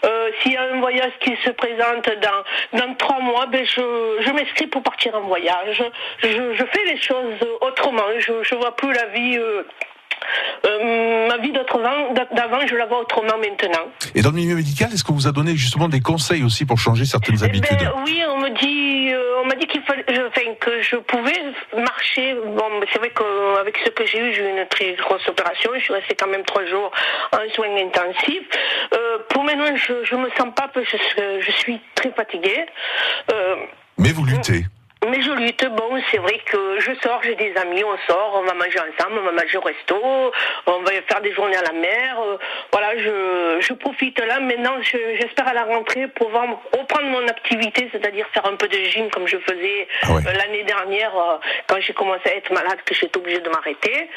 Euh, 0.05 0.29
S'il 0.41 0.53
y 0.53 0.57
a 0.57 0.63
un 0.63 0.79
voyage 0.79 1.13
qui 1.21 1.35
se 1.45 1.49
présente 1.51 2.09
dans, 2.21 2.79
dans 2.79 2.93
trois 2.95 3.21
mois, 3.21 3.45
ben, 3.45 3.65
je, 3.65 4.17
je 4.19 4.31
m'inscris 4.31 4.67
pour 4.67 4.83
partir 4.83 5.15
en 5.15 5.21
voyage. 5.21 5.81
Je, 6.19 6.27
je 6.27 6.63
fais 6.73 6.85
les 6.85 6.97
choses 6.97 7.39
autrement. 7.61 8.03
Je 8.19 8.33
ne 8.33 8.59
vois 8.59 8.75
plus 8.75 8.93
la 8.93 9.05
vie... 9.05 9.37
Euh, 9.37 9.63
euh, 10.65 11.27
ma 11.27 11.37
vie 11.37 11.51
d'avant, 11.51 12.67
je 12.67 12.75
la 12.75 12.85
vois 12.85 13.01
autrement 13.01 13.37
maintenant. 13.37 13.91
Et 14.15 14.21
dans 14.21 14.31
le 14.31 14.35
milieu 14.35 14.55
médical, 14.55 14.89
est-ce 14.93 15.03
qu'on 15.03 15.13
vous 15.13 15.27
a 15.27 15.31
donné 15.31 15.55
justement 15.55 15.87
des 15.87 16.01
conseils 16.01 16.43
aussi 16.43 16.65
pour 16.65 16.77
changer 16.77 17.05
certaines 17.05 17.35
eh 17.37 17.39
ben, 17.39 17.49
habitudes 17.49 17.91
Oui, 18.05 18.21
on 18.27 18.39
me 18.39 18.49
dit, 18.49 19.13
euh, 19.13 19.41
on 19.43 19.47
m'a 19.47 19.55
dit 19.55 19.67
qu'il 19.67 19.81
fallait, 19.81 20.05
enfin, 20.09 20.53
que 20.59 20.81
je 20.81 20.95
pouvais 20.97 21.39
marcher. 21.75 22.35
Bon, 22.45 22.69
c'est 22.91 22.99
vrai 22.99 23.11
qu'avec 23.11 23.77
ce 23.83 23.89
que 23.89 24.05
j'ai 24.05 24.19
eu, 24.19 24.33
j'ai 24.33 24.43
eu 24.43 24.59
une 24.59 24.67
très 24.67 24.93
grosse 24.93 25.27
opération. 25.27 25.71
Je 25.75 25.81
suis 25.81 25.93
restée 25.93 26.15
quand 26.15 26.27
même 26.27 26.43
trois 26.43 26.65
jours 26.65 26.91
en 27.33 27.53
soins 27.53 27.75
intensifs. 27.77 28.47
Euh, 28.93 29.19
pour 29.29 29.43
maintenant, 29.43 29.75
je, 29.75 30.15
ne 30.15 30.21
me 30.21 30.29
sens 30.31 30.53
pas, 30.55 30.69
parce 30.73 30.85
que 30.87 31.41
je 31.41 31.51
suis 31.51 31.79
très 31.95 32.11
fatiguée. 32.11 32.65
Mais 33.97 34.11
vous 34.11 34.25
luttez. 34.25 34.65
Mais 35.05 35.21
je 35.21 35.31
lutte, 35.31 35.65
bon, 35.69 36.01
c'est 36.11 36.17
vrai 36.17 36.39
que 36.45 36.79
je 36.79 36.91
sors, 37.03 37.21
j'ai 37.23 37.35
des 37.35 37.53
amis, 37.55 37.83
on 37.83 37.97
sort, 38.11 38.41
on 38.41 38.43
va 38.43 38.53
manger 38.55 38.79
ensemble, 38.79 39.19
on 39.21 39.25
va 39.25 39.31
manger 39.31 39.57
au 39.57 39.61
resto, 39.61 39.95
on 40.65 40.79
va 40.81 40.91
faire 41.07 41.21
des 41.21 41.33
journées 41.33 41.55
à 41.55 41.61
la 41.61 41.73
mer. 41.73 42.17
Euh, 42.19 42.37
voilà, 42.71 42.97
je, 42.97 43.59
je 43.61 43.73
profite 43.73 44.19
là. 44.19 44.39
Maintenant, 44.39 44.73
j'espère 44.81 45.47
à 45.47 45.53
la 45.53 45.65
rentrée 45.65 46.07
pouvoir 46.07 46.45
reprendre 46.73 47.07
mon 47.09 47.27
activité, 47.27 47.89
c'est-à-dire 47.91 48.25
faire 48.33 48.45
un 48.47 48.55
peu 48.55 48.67
de 48.67 48.77
gym 48.91 49.09
comme 49.11 49.27
je 49.27 49.37
faisais 49.37 49.87
ah 50.03 50.13
euh, 50.13 50.33
l'année 50.33 50.63
dernière 50.63 51.15
euh, 51.15 51.37
quand 51.67 51.77
j'ai 51.79 51.93
commencé 51.93 52.23
à 52.25 52.35
être 52.35 52.51
malade, 52.51 52.79
que 52.83 52.95
j'étais 52.95 53.17
obligée 53.17 53.41
de 53.41 53.49
m'arrêter. 53.49 54.09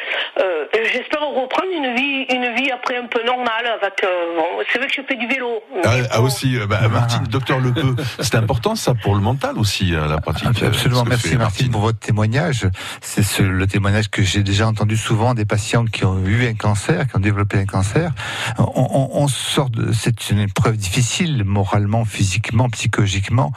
j'espère 0.93 1.21
reprendre 1.21 1.71
une 1.73 1.95
vie, 1.95 2.25
une 2.31 2.55
vie 2.55 2.71
après 2.71 2.97
un 2.97 3.07
peu 3.07 3.23
normale. 3.23 3.67
Avec, 3.67 4.03
bon, 4.37 4.65
c'est 4.73 4.79
vrai 4.79 4.89
que 4.89 4.95
je 4.95 5.03
fais 5.03 5.17
du 5.17 5.27
vélo. 5.27 5.63
Ah, 5.85 5.97
ah 6.11 6.23
aussi, 6.23 6.59
bah, 6.67 6.81
Martine, 6.91 7.25
docteur 7.25 7.59
Lepeu, 7.59 7.95
c'est 8.19 8.37
important 8.37 8.75
ça 8.75 8.95
pour 8.95 9.15
le 9.15 9.21
mental 9.21 9.59
aussi, 9.59 9.93
la 9.93 10.19
pratique. 10.19 10.70
Absolument, 10.71 11.05
merci 11.05 11.37
Martine, 11.37 11.71
pour 11.71 11.81
votre 11.81 11.99
témoignage. 11.99 12.69
C'est 13.01 13.41
le 13.41 13.67
témoignage 13.67 14.09
que 14.09 14.23
j'ai 14.23 14.43
déjà 14.43 14.69
entendu 14.69 14.97
souvent 14.97 15.35
des 15.35 15.45
patients 15.45 15.85
qui 15.85 16.05
ont 16.05 16.25
eu 16.25 16.47
un 16.47 16.55
cancer, 16.55 17.09
qui 17.09 17.17
ont 17.17 17.21
développé 17.21 17.59
un 17.59 17.67
cancer. 17.67 18.13
On, 18.59 19.27
sort 19.29 19.71
de, 19.71 19.93
c'est 19.93 20.31
une 20.31 20.39
épreuve 20.39 20.77
difficile, 20.77 21.45
moralement, 21.45 22.05
physiquement, 22.05 22.69
psychologiquement, 22.71 23.53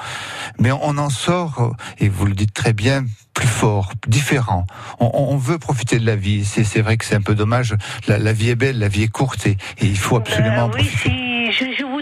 mais 0.60 0.72
on 0.72 0.98
en 0.98 1.10
sort, 1.10 1.76
et 2.00 2.10
vous 2.10 2.26
le 2.26 2.34
dites 2.34 2.54
très 2.54 2.74
bien, 2.74 3.06
plus 3.34 3.48
fort, 3.48 3.92
différent. 4.08 4.66
On, 5.00 5.38
veut 5.38 5.58
profiter 5.58 6.00
de 6.00 6.06
la 6.06 6.16
vie. 6.16 6.46
C'est 6.46 6.82
vrai 6.82 6.98
que 6.98 7.06
c'est 7.06 7.16
un 7.16 7.22
peu 7.22 7.36
dommage. 7.36 7.76
La, 8.08 8.34
vie 8.34 8.50
est 8.50 8.56
belle, 8.56 8.80
la 8.80 8.88
vie 8.88 9.04
est 9.04 9.08
courte, 9.08 9.46
et, 9.48 9.58
il 9.82 9.98
faut 9.98 10.18
absolument 10.18 10.70
ben 10.70 10.78
profiter 10.78 11.34
je, 11.54 11.84
vous 11.84 11.93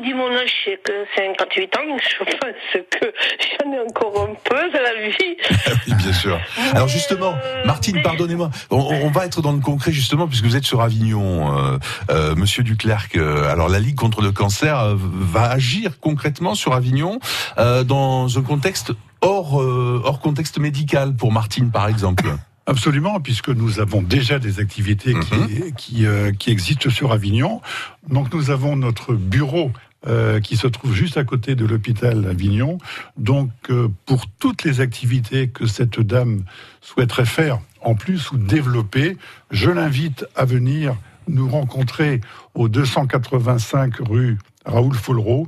âge, 0.42 0.52
c'est 0.66 0.82
que 0.84 0.92
58 1.16 1.76
ans, 1.78 1.98
je 1.98 2.24
pense 2.24 2.86
que 2.90 3.14
j'en 3.60 3.72
ai 3.72 3.80
encore 3.80 4.30
un 4.30 4.34
peu 4.44 4.70
de 4.72 4.78
la 4.78 5.10
vie. 5.10 5.38
oui, 5.88 5.94
bien 5.96 6.14
sûr. 6.14 6.40
Alors 6.74 6.88
justement, 6.88 7.34
euh, 7.44 7.66
Martine, 7.66 8.02
pardonnez-moi, 8.02 8.50
on, 8.70 9.10
va 9.10 9.26
être 9.26 9.42
dans 9.42 9.52
le 9.52 9.60
concret 9.60 9.92
justement, 9.92 10.28
puisque 10.28 10.46
vous 10.46 10.56
êtes 10.56 10.64
sur 10.64 10.82
Avignon, 10.82 11.58
euh, 11.58 11.78
euh, 12.10 12.36
Monsieur 12.36 12.64
Duclerc. 12.64 13.08
alors 13.50 13.70
la 13.70 13.80
Ligue 13.80 13.96
contre 13.96 14.22
le 14.22 14.32
cancer 14.32 14.96
va 14.96 15.50
agir 15.50 16.00
concrètement 16.00 16.56
sur 16.56 16.74
Avignon 16.74 17.20
dans 17.58 18.38
un 18.38 18.42
contexte 18.42 18.94
hors, 19.22 19.56
hors 19.56 20.20
contexte 20.20 20.60
médical 20.60 21.16
pour 21.16 21.32
Martine, 21.32 21.72
par 21.72 21.88
exemple 21.88 22.26
Absolument, 22.68 23.20
puisque 23.20 23.50
nous 23.50 23.80
avons 23.80 24.02
déjà 24.02 24.40
des 24.40 24.60
activités 24.60 25.14
qui, 25.14 25.36
mhm. 25.36 25.74
qui, 25.76 26.06
qui, 26.38 26.52
existent 26.52 26.90
sur 26.90 27.12
Avignon. 27.12 27.62
Donc 28.08 28.34
nous 28.34 28.52
avons 28.52 28.76
notre 28.76 29.14
bureau 29.14 29.72
euh, 30.08 30.39
qui 30.39 30.58
se 30.58 30.65
trouve 30.65 30.93
juste 30.93 31.17
à 31.17 31.24
côté 31.24 31.53
de 31.53 31.63
l'hôpital 31.63 32.25
Avignon. 32.27 32.79
Donc, 33.17 33.51
euh, 33.70 33.88
pour 34.08 34.25
toutes 34.27 34.63
les 34.63 34.79
activités 34.81 35.50
que 35.50 35.67
cette 35.67 36.00
dame 36.00 36.43
souhaiterait 36.81 37.25
faire 37.25 37.60
en 37.81 37.93
plus 37.93 38.31
ou 38.31 38.38
développer, 38.38 39.17
je 39.51 39.70
l'invite 39.70 40.25
à 40.36 40.46
venir 40.46 40.98
nous 41.27 41.48
rencontrer 41.48 42.20
au 42.55 42.67
285 42.67 43.98
rue 44.00 44.39
Raoul 44.65 44.96
Follereau 44.96 45.48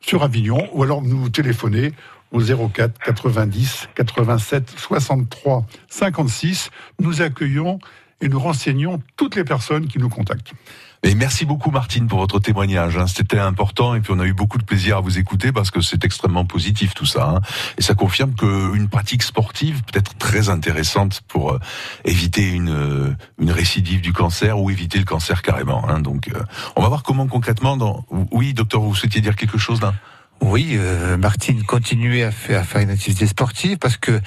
sur 0.00 0.22
Avignon 0.22 0.68
ou 0.72 0.82
alors 0.82 1.00
nous 1.00 1.30
téléphoner 1.30 1.92
au 2.32 2.40
04 2.40 2.98
90 2.98 3.88
87 3.94 4.74
63 4.76 5.66
56. 5.88 6.70
Nous 7.00 7.22
accueillons 7.22 7.78
et 8.20 8.28
nous 8.28 8.38
renseignons 8.38 9.00
toutes 9.16 9.36
les 9.36 9.44
personnes 9.44 9.88
qui 9.88 9.98
nous 9.98 10.10
contactent. 10.10 10.52
Et 11.02 11.14
merci 11.14 11.46
beaucoup 11.46 11.70
Martine 11.70 12.06
pour 12.08 12.18
votre 12.18 12.38
témoignage. 12.40 12.98
Hein. 12.98 13.06
C'était 13.06 13.38
important 13.38 13.94
et 13.94 14.00
puis 14.00 14.12
on 14.14 14.18
a 14.18 14.26
eu 14.26 14.34
beaucoup 14.34 14.58
de 14.58 14.64
plaisir 14.64 14.98
à 14.98 15.00
vous 15.00 15.18
écouter 15.18 15.50
parce 15.50 15.70
que 15.70 15.80
c'est 15.80 16.04
extrêmement 16.04 16.44
positif 16.44 16.92
tout 16.92 17.06
ça. 17.06 17.26
Hein. 17.28 17.40
Et 17.78 17.82
ça 17.82 17.94
confirme 17.94 18.34
qu'une 18.34 18.88
pratique 18.88 19.22
sportive 19.22 19.82
peut 19.84 19.98
être 19.98 20.18
très 20.18 20.50
intéressante 20.50 21.22
pour 21.26 21.52
euh, 21.52 21.58
éviter 22.04 22.50
une, 22.50 22.68
euh, 22.68 23.16
une 23.38 23.50
récidive 23.50 24.02
du 24.02 24.12
cancer 24.12 24.58
ou 24.60 24.68
éviter 24.68 24.98
le 24.98 25.06
cancer 25.06 25.40
carrément. 25.40 25.88
Hein. 25.88 26.00
Donc 26.00 26.28
euh, 26.28 26.42
on 26.76 26.82
va 26.82 26.88
voir 26.88 27.02
comment 27.02 27.26
concrètement. 27.26 27.78
Dans... 27.78 28.04
Oui, 28.30 28.52
docteur, 28.52 28.82
vous 28.82 28.94
souhaitiez 28.94 29.22
dire 29.22 29.36
quelque 29.36 29.58
chose 29.58 29.80
là? 29.80 29.94
Oui, 30.42 30.70
euh, 30.72 31.16
Martine, 31.16 31.62
continuez 31.64 32.24
à 32.24 32.30
faire, 32.30 32.60
à 32.60 32.64
faire, 32.64 32.80
une 32.80 32.90
activité 32.90 33.26
sportive 33.26 33.76
parce 33.78 33.96
que 33.96 34.20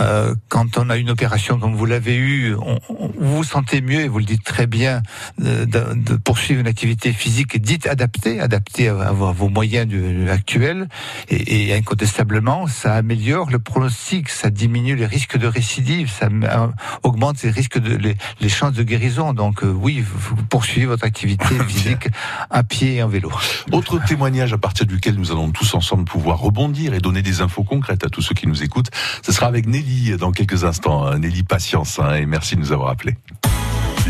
euh, 0.00 0.34
quand 0.48 0.76
on 0.76 0.90
a 0.90 0.96
une 0.96 1.10
opération 1.10 1.58
comme 1.58 1.74
vous 1.74 1.86
l'avez 1.86 2.16
eu, 2.16 2.54
on, 2.56 2.78
vous 2.88 3.36
vous 3.36 3.44
sentez 3.44 3.80
mieux 3.80 4.00
et 4.00 4.08
vous 4.08 4.18
le 4.18 4.24
dites 4.24 4.42
très 4.42 4.66
bien 4.66 5.02
de, 5.38 5.64
de 5.64 6.16
poursuivre 6.16 6.60
une 6.60 6.66
activité 6.66 7.12
physique 7.12 7.60
dite 7.60 7.86
adaptée, 7.86 8.40
adaptée 8.40 8.88
à, 8.88 9.12
vos 9.12 9.48
moyens 9.48 9.86
de, 9.86 10.28
actuels 10.28 10.88
et, 11.28 11.68
et, 11.68 11.74
incontestablement, 11.74 12.66
ça 12.66 12.94
améliore 12.94 13.50
le 13.50 13.58
pronostic, 13.58 14.28
ça 14.28 14.50
diminue 14.50 14.96
les 14.96 15.06
risques 15.06 15.38
de 15.38 15.46
récidive, 15.46 16.10
ça 16.10 16.26
euh, 16.26 16.66
augmente 17.04 17.42
les 17.42 17.50
risques 17.50 17.78
de 17.78 17.96
les, 17.96 18.16
les 18.40 18.48
chances 18.48 18.72
de 18.72 18.82
guérison. 18.82 19.32
Donc 19.32 19.62
euh, 19.62 19.70
oui, 19.70 20.00
vous 20.00 20.36
poursuivez 20.48 20.86
votre 20.86 21.04
activité 21.04 21.46
physique 21.68 22.08
à 22.50 22.64
pied 22.64 22.96
et 22.96 23.02
en 23.02 23.08
vélo. 23.08 23.30
Autre 23.70 24.00
témoignage 24.04 24.52
à 24.52 24.58
partir 24.58 24.86
duquel 24.86 25.14
nous 25.14 25.30
allons 25.30 25.51
tous 25.52 25.74
ensemble 25.74 26.04
pouvoir 26.04 26.38
rebondir 26.38 26.94
et 26.94 26.98
donner 26.98 27.22
des 27.22 27.40
infos 27.40 27.62
concrètes 27.62 28.04
à 28.04 28.08
tous 28.08 28.22
ceux 28.22 28.34
qui 28.34 28.46
nous 28.46 28.62
écoutent. 28.62 28.90
Ce 29.22 29.32
sera 29.32 29.46
avec 29.46 29.66
Nelly 29.66 30.16
dans 30.16 30.32
quelques 30.32 30.64
instants. 30.64 31.16
Nelly, 31.18 31.42
patience 31.42 31.98
hein, 31.98 32.14
et 32.14 32.26
merci 32.26 32.56
de 32.56 32.60
nous 32.60 32.72
avoir 32.72 32.90
appelés. 32.90 33.16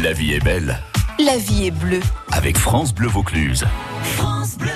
La 0.03 0.13
vie 0.13 0.33
est 0.33 0.45
belle. 0.45 0.79
La 1.19 1.37
vie 1.37 1.67
est 1.67 1.71
bleue. 1.71 2.01
Avec 2.31 2.57
France 2.57 2.95
Bleu 2.95 3.09
Vaucluse. 3.09 3.67
France 4.03 4.57
Bleu. 4.57 4.71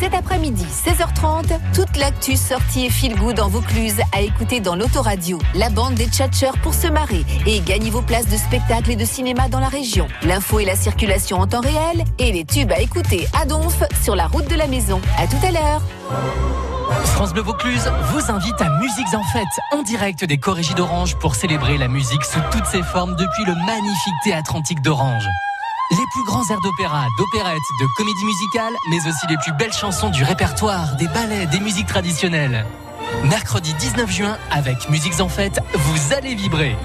Cet 0.00 0.14
après-midi, 0.14 0.64
16h30, 0.64 1.58
toute 1.74 1.96
l'actu 1.96 2.36
sortie 2.36 2.86
et 2.86 2.90
feel 2.90 3.16
good 3.16 3.40
en 3.40 3.48
Vaucluse 3.48 4.00
à 4.12 4.20
écouter 4.20 4.60
dans 4.60 4.76
l'autoradio. 4.76 5.40
La 5.56 5.70
bande 5.70 5.94
des 5.94 6.06
tchatcheurs 6.06 6.56
pour 6.58 6.72
se 6.72 6.86
marrer 6.86 7.24
et 7.46 7.58
gagner 7.60 7.90
vos 7.90 8.02
places 8.02 8.28
de 8.28 8.36
spectacle 8.36 8.92
et 8.92 8.96
de 8.96 9.04
cinéma 9.04 9.48
dans 9.48 9.58
la 9.58 9.66
région. 9.66 10.06
L'info 10.22 10.60
et 10.60 10.64
la 10.64 10.76
circulation 10.76 11.38
en 11.40 11.48
temps 11.48 11.60
réel 11.60 12.04
et 12.20 12.30
les 12.30 12.44
tubes 12.44 12.70
à 12.70 12.80
écouter 12.80 13.26
à 13.40 13.44
Donf 13.44 13.82
sur 14.00 14.14
la 14.14 14.28
route 14.28 14.48
de 14.48 14.54
la 14.54 14.68
maison. 14.68 15.00
À 15.18 15.26
tout 15.26 15.44
à 15.44 15.50
l'heure. 15.50 15.82
France 17.04 17.32
Bleu 17.32 17.42
Vaucluse 17.42 17.90
vous 18.12 18.30
invite 18.30 18.60
à 18.60 18.70
Musiques 18.78 19.14
en 19.14 19.24
Fête, 19.24 19.46
en 19.72 19.82
direct 19.82 20.24
des 20.24 20.38
Corrégies 20.38 20.74
d'Orange 20.74 21.16
pour 21.16 21.34
célébrer 21.34 21.76
la 21.76 21.88
musique 21.88 22.24
sous 22.24 22.40
toutes 22.52 22.66
ses 22.66 22.82
formes 22.84 23.16
depuis 23.16 23.44
le 23.44 23.54
magnifique 23.66 24.14
théâtre 24.22 24.54
antique 24.54 24.80
d'Orange. 24.80 25.28
Les 25.90 26.04
plus 26.12 26.22
grands 26.24 26.46
airs 26.50 26.60
d'opéra, 26.60 27.06
d'opérette, 27.16 27.62
de 27.80 27.86
comédie 27.96 28.24
musicale, 28.26 28.74
mais 28.90 28.98
aussi 29.08 29.26
les 29.26 29.38
plus 29.38 29.52
belles 29.52 29.72
chansons 29.72 30.10
du 30.10 30.22
répertoire, 30.22 30.96
des 30.96 31.08
ballets, 31.08 31.46
des 31.46 31.60
musiques 31.60 31.86
traditionnelles. 31.86 32.66
Mercredi 33.24 33.72
19 33.72 34.10
juin, 34.10 34.38
avec 34.50 34.90
Musiques 34.90 35.18
en 35.20 35.30
Fête, 35.30 35.60
vous 35.72 36.12
allez 36.12 36.34
vibrer. 36.34 36.76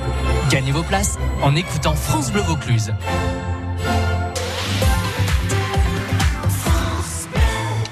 Gagnez 0.49 0.71
vos 0.71 0.83
places 0.83 1.17
en 1.41 1.53
écoutant 1.53 1.95
France 1.95 2.31
Bleu 2.31 2.43
Vaucluse. 2.43 2.93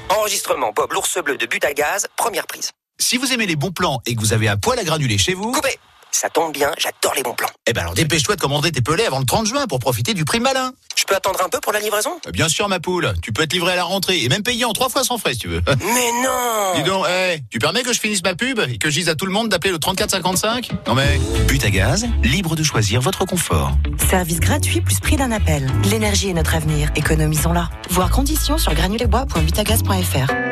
Enregistrement 0.09 0.71
Bob 0.73 0.93
l'ours 0.93 1.17
bleu 1.21 1.35
de 1.35 1.45
but 1.45 1.65
à 1.65 1.73
gaz, 1.73 2.07
première 2.15 2.47
prise. 2.47 2.71
Si 2.99 3.17
vous 3.17 3.33
aimez 3.33 3.47
les 3.47 3.57
bons 3.57 3.71
plans 3.71 3.99
et 4.05 4.15
que 4.15 4.21
vous 4.21 4.31
avez 4.31 4.47
un 4.47 4.55
poêle 4.55 4.79
à 4.79 4.85
granulés 4.85 5.17
chez 5.17 5.33
vous... 5.33 5.51
Coupez 5.51 5.77
ça 6.11 6.29
tombe 6.29 6.53
bien, 6.53 6.71
j'adore 6.77 7.13
les 7.15 7.23
bons 7.23 7.33
plans. 7.33 7.49
Eh 7.67 7.73
ben 7.73 7.81
alors 7.81 7.93
dépêche-toi 7.93 8.35
de 8.35 8.41
commander 8.41 8.71
tes 8.71 8.81
pelés 8.81 9.05
avant 9.05 9.19
le 9.19 9.25
30 9.25 9.47
juin 9.47 9.65
pour 9.67 9.79
profiter 9.79 10.13
du 10.13 10.25
prix 10.25 10.39
malin. 10.39 10.73
Je 10.95 11.03
peux 11.05 11.15
attendre 11.15 11.39
un 11.43 11.49
peu 11.49 11.59
pour 11.59 11.71
la 11.73 11.79
livraison? 11.79 12.11
Euh, 12.27 12.31
Bien 12.31 12.47
sûr 12.49 12.67
ma 12.69 12.79
poule, 12.79 13.13
tu 13.21 13.31
peux 13.31 13.43
être 13.43 13.53
livré 13.53 13.73
à 13.73 13.75
la 13.75 13.83
rentrée 13.83 14.21
et 14.23 14.29
même 14.29 14.43
payer 14.43 14.65
en 14.65 14.73
trois 14.73 14.89
fois 14.89 15.03
sans 15.03 15.17
frais 15.17 15.33
si 15.33 15.39
tu 15.39 15.47
veux. 15.47 15.61
Mais 15.79 16.11
non 16.23 16.73
Dis 16.75 16.83
donc, 16.83 17.05
hey, 17.07 17.43
tu 17.49 17.59
permets 17.59 17.81
que 17.83 17.93
je 17.93 17.99
finisse 17.99 18.23
ma 18.23 18.35
pub 18.35 18.59
et 18.59 18.77
que 18.77 18.89
je 18.89 18.95
dise 18.95 19.09
à 19.09 19.15
tout 19.15 19.25
le 19.25 19.31
monde 19.31 19.49
d'appeler 19.49 19.71
le 19.71 19.79
3455 19.79 20.69
Non 20.87 20.93
mais... 20.95 21.19
But 21.47 21.63
à 21.65 21.69
gaz, 21.69 22.05
libre 22.23 22.55
de 22.55 22.63
choisir 22.63 23.01
votre 23.01 23.25
confort. 23.25 23.71
Service 24.09 24.39
gratuit 24.39 24.81
plus 24.81 24.99
prix 24.99 25.15
d'un 25.17 25.31
appel. 25.31 25.67
L'énergie 25.89 26.29
est 26.29 26.33
notre 26.33 26.55
avenir, 26.55 26.89
économisons-la. 26.95 27.69
Voir 27.89 28.09
conditions 28.09 28.57
sur 28.57 28.73
granulesbois.butagaz.fr. 28.73 30.50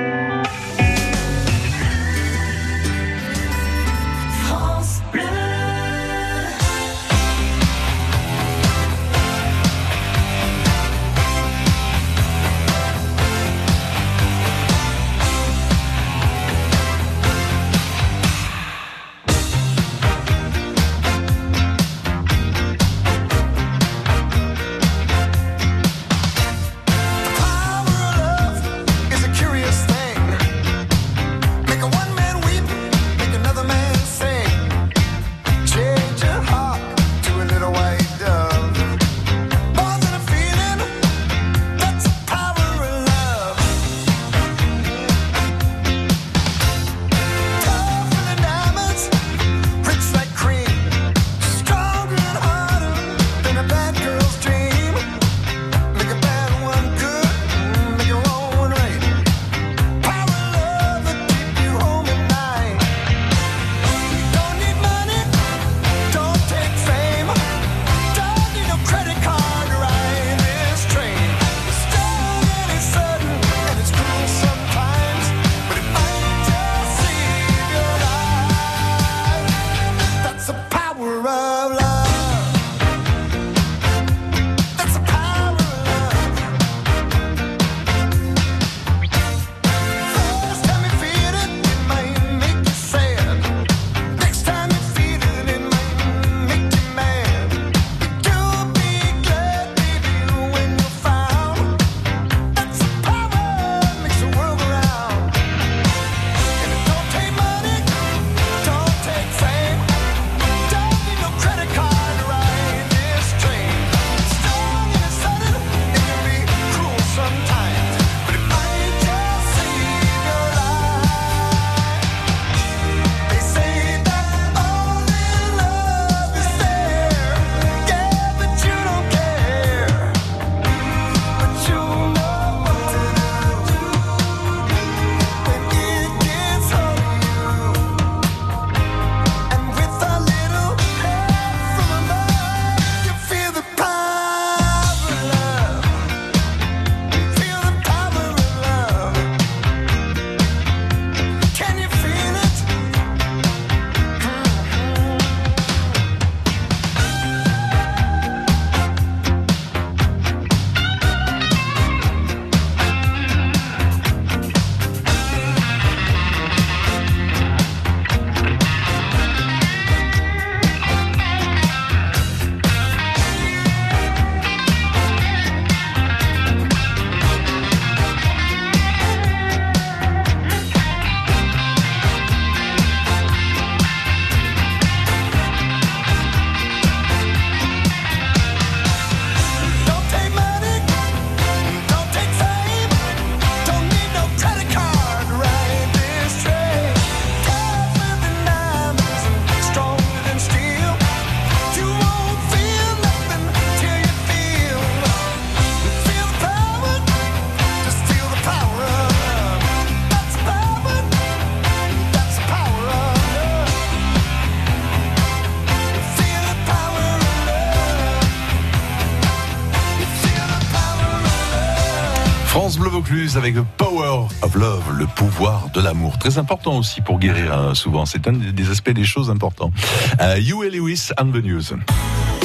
avec 223.39 223.55
The 223.55 223.63
Power 223.77 224.27
of 224.41 224.55
Love, 224.55 224.84
le 224.98 225.08
pouvoir 225.08 225.69
de 225.74 225.79
l'amour. 225.79 226.17
Très 226.19 226.38
important 226.38 226.77
aussi 226.77 227.00
pour 227.00 227.19
guérir 227.19 227.53
hein, 227.53 227.74
souvent. 227.74 228.05
C'est 228.05 228.27
un 228.27 228.34
des 228.34 228.69
aspects 228.69 228.89
des 228.89 229.05
choses 229.05 229.29
importants. 229.29 229.72
Euh, 230.19 230.38
you 230.38 230.62
et 230.63 230.69
Lewis 230.69 231.10
and 231.17 231.31
the 231.31 231.41
News. 231.41 231.74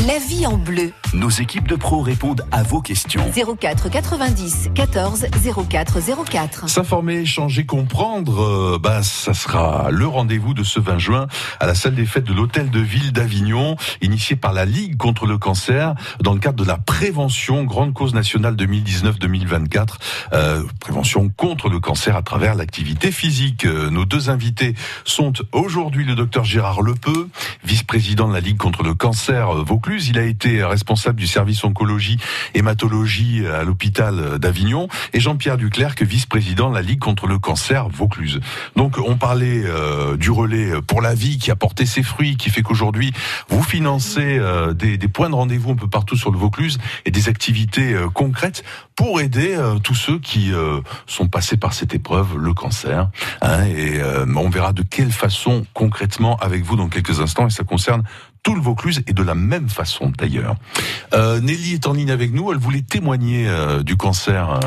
La 0.03 0.19
vie 0.19 0.45
en 0.45 0.59
bleu. 0.59 0.93
Nos 1.15 1.31
équipes 1.31 1.69
de 1.69 1.77
pros 1.77 2.03
répondent 2.03 2.45
à 2.51 2.65
vos 2.65 2.83
questions. 2.83 3.23
04 3.33 3.89
90 3.89 4.71
14 4.75 5.27
04 5.71 5.99
04. 6.29 6.69
S'informer, 6.69 7.21
échanger, 7.21 7.65
comprendre, 7.65 8.43
euh, 8.43 8.79
bah, 8.83 9.05
ça 9.05 9.33
sera 9.33 9.91
le 9.93 10.07
rendez-vous 10.07 10.53
de 10.53 10.65
ce 10.65 10.81
20 10.81 10.99
juin 10.99 11.27
à 11.61 11.67
la 11.67 11.77
salle 11.77 11.95
des 11.95 12.07
fêtes 12.07 12.25
de 12.25 12.35
l'Hôtel 12.35 12.71
de 12.71 12.81
Ville 12.81 13.13
d'Avignon, 13.13 13.77
initié 14.03 14.35
par 14.35 14.53
la 14.53 14.65
Ligue 14.65 14.97
contre 14.97 15.27
le 15.27 15.39
cancer 15.39 15.95
dans 16.21 16.35
le 16.35 16.41
cadre 16.41 16.63
de 16.63 16.69
la 16.69 16.77
prévention, 16.77 17.63
grande 17.63 17.95
cause 17.95 18.13
nationale 18.13 18.57
2019-2024, 18.57 19.99
euh, 20.33 20.65
prévention 20.81 21.29
contre 21.29 21.69
le 21.69 21.79
cancer 21.79 22.17
à 22.17 22.23
travers 22.23 22.57
l'activité 22.57 23.13
physique. 23.13 23.65
Euh, 23.65 23.91
nos 23.91 24.05
deux 24.05 24.29
invités 24.29 24.75
sont 25.05 25.33
aujourd'hui 25.53 26.05
le 26.05 26.17
docteur 26.17 26.45
Gérard 26.45 26.83
Lepeu, 26.83 27.29
vice-président 27.65 28.29
de 28.29 28.35
la 28.35 28.41
Ligue 28.41 28.59
contre 28.59 28.83
le 28.83 28.95
cancer 28.95 29.55
euh, 29.55 29.63
Vaucluse. 29.85 30.09
Il 30.09 30.19
a 30.19 30.23
été 30.23 30.65
responsable 30.65 31.21
du 31.21 31.27
service 31.27 31.63
oncologie 31.63 32.17
hématologie 32.55 33.47
à 33.47 33.65
l'hôpital 33.65 34.39
d'Avignon 34.39 34.89
et 35.13 35.21
Jean-Pierre 35.21 35.59
Duclerc, 35.59 35.95
vice-président 36.01 36.71
de 36.71 36.75
la 36.75 36.81
Ligue 36.81 37.01
contre 37.01 37.27
le 37.27 37.39
cancer 37.39 37.91
Vaucluse. 37.91 38.41
Donc 38.77 38.97
on 38.97 39.17
parlait 39.17 39.63
euh, 39.65 40.17
du 40.17 40.31
relais 40.31 40.81
pour 40.87 41.03
la 41.03 41.15
vie 41.15 41.37
qui 41.37 41.51
a 41.51 41.57
porté 41.57 41.85
ses 41.85 42.03
fruits, 42.03 42.39
qui 42.39 42.49
fait 42.49 42.63
qu'aujourd'hui 42.63 43.13
vous 43.51 43.63
financez 43.63 44.39
euh, 44.39 44.73
des, 44.73 44.97
points 45.09 45.29
de 45.29 45.35
rendez-vous 45.35 45.73
un 45.73 45.77
peu 45.77 45.89
partout 45.89 46.17
sur 46.17 46.31
le 46.31 46.39
Vaucluse 46.39 46.79
et 47.05 47.11
des 47.11 47.29
activités 47.29 47.93
euh, 47.93 48.09
concrètes 48.09 48.65
pour 48.97 49.21
aider 49.21 49.59
tous 49.83 49.97
ceux 49.97 50.21
qui 50.21 50.53
sont 51.09 51.27
passés 51.27 51.57
par 51.57 51.75
cette 51.75 51.95
épreuve, 51.95 52.39
le 52.39 52.55
cancer. 52.55 53.11
Hein, 53.43 53.65
et 53.65 54.01
on 54.37 54.49
verra 54.49 54.73
de 54.73 54.85
quelle 54.85 55.11
façon 55.11 55.67
concrètement 55.75 56.37
avec 56.37 56.63
vous 56.63 56.77
dans 56.77 56.89
quelques 56.89 57.19
instants 57.19 57.49
et 57.49 57.51
ça 57.51 57.65
concerne 57.65 58.05
tout 58.45 58.55
le 58.55 58.61
Vaucluse 58.61 59.03
et 59.09 59.13
de 59.13 59.23
la 59.23 59.35
même 59.35 59.69
façon 59.69 60.13
d'ailleurs. 60.17 60.55
Euh, 61.15 61.41
Nelly 61.41 61.75
est 61.75 61.87
en 61.89 61.95
ligne 61.95 62.13
avec 62.13 62.33
nous. 62.33 62.53
Elle 62.53 62.59
voulait 62.59 62.83
témoigner 62.83 63.49
euh, 63.49 63.83
du 63.83 63.97
cancer 63.97 64.61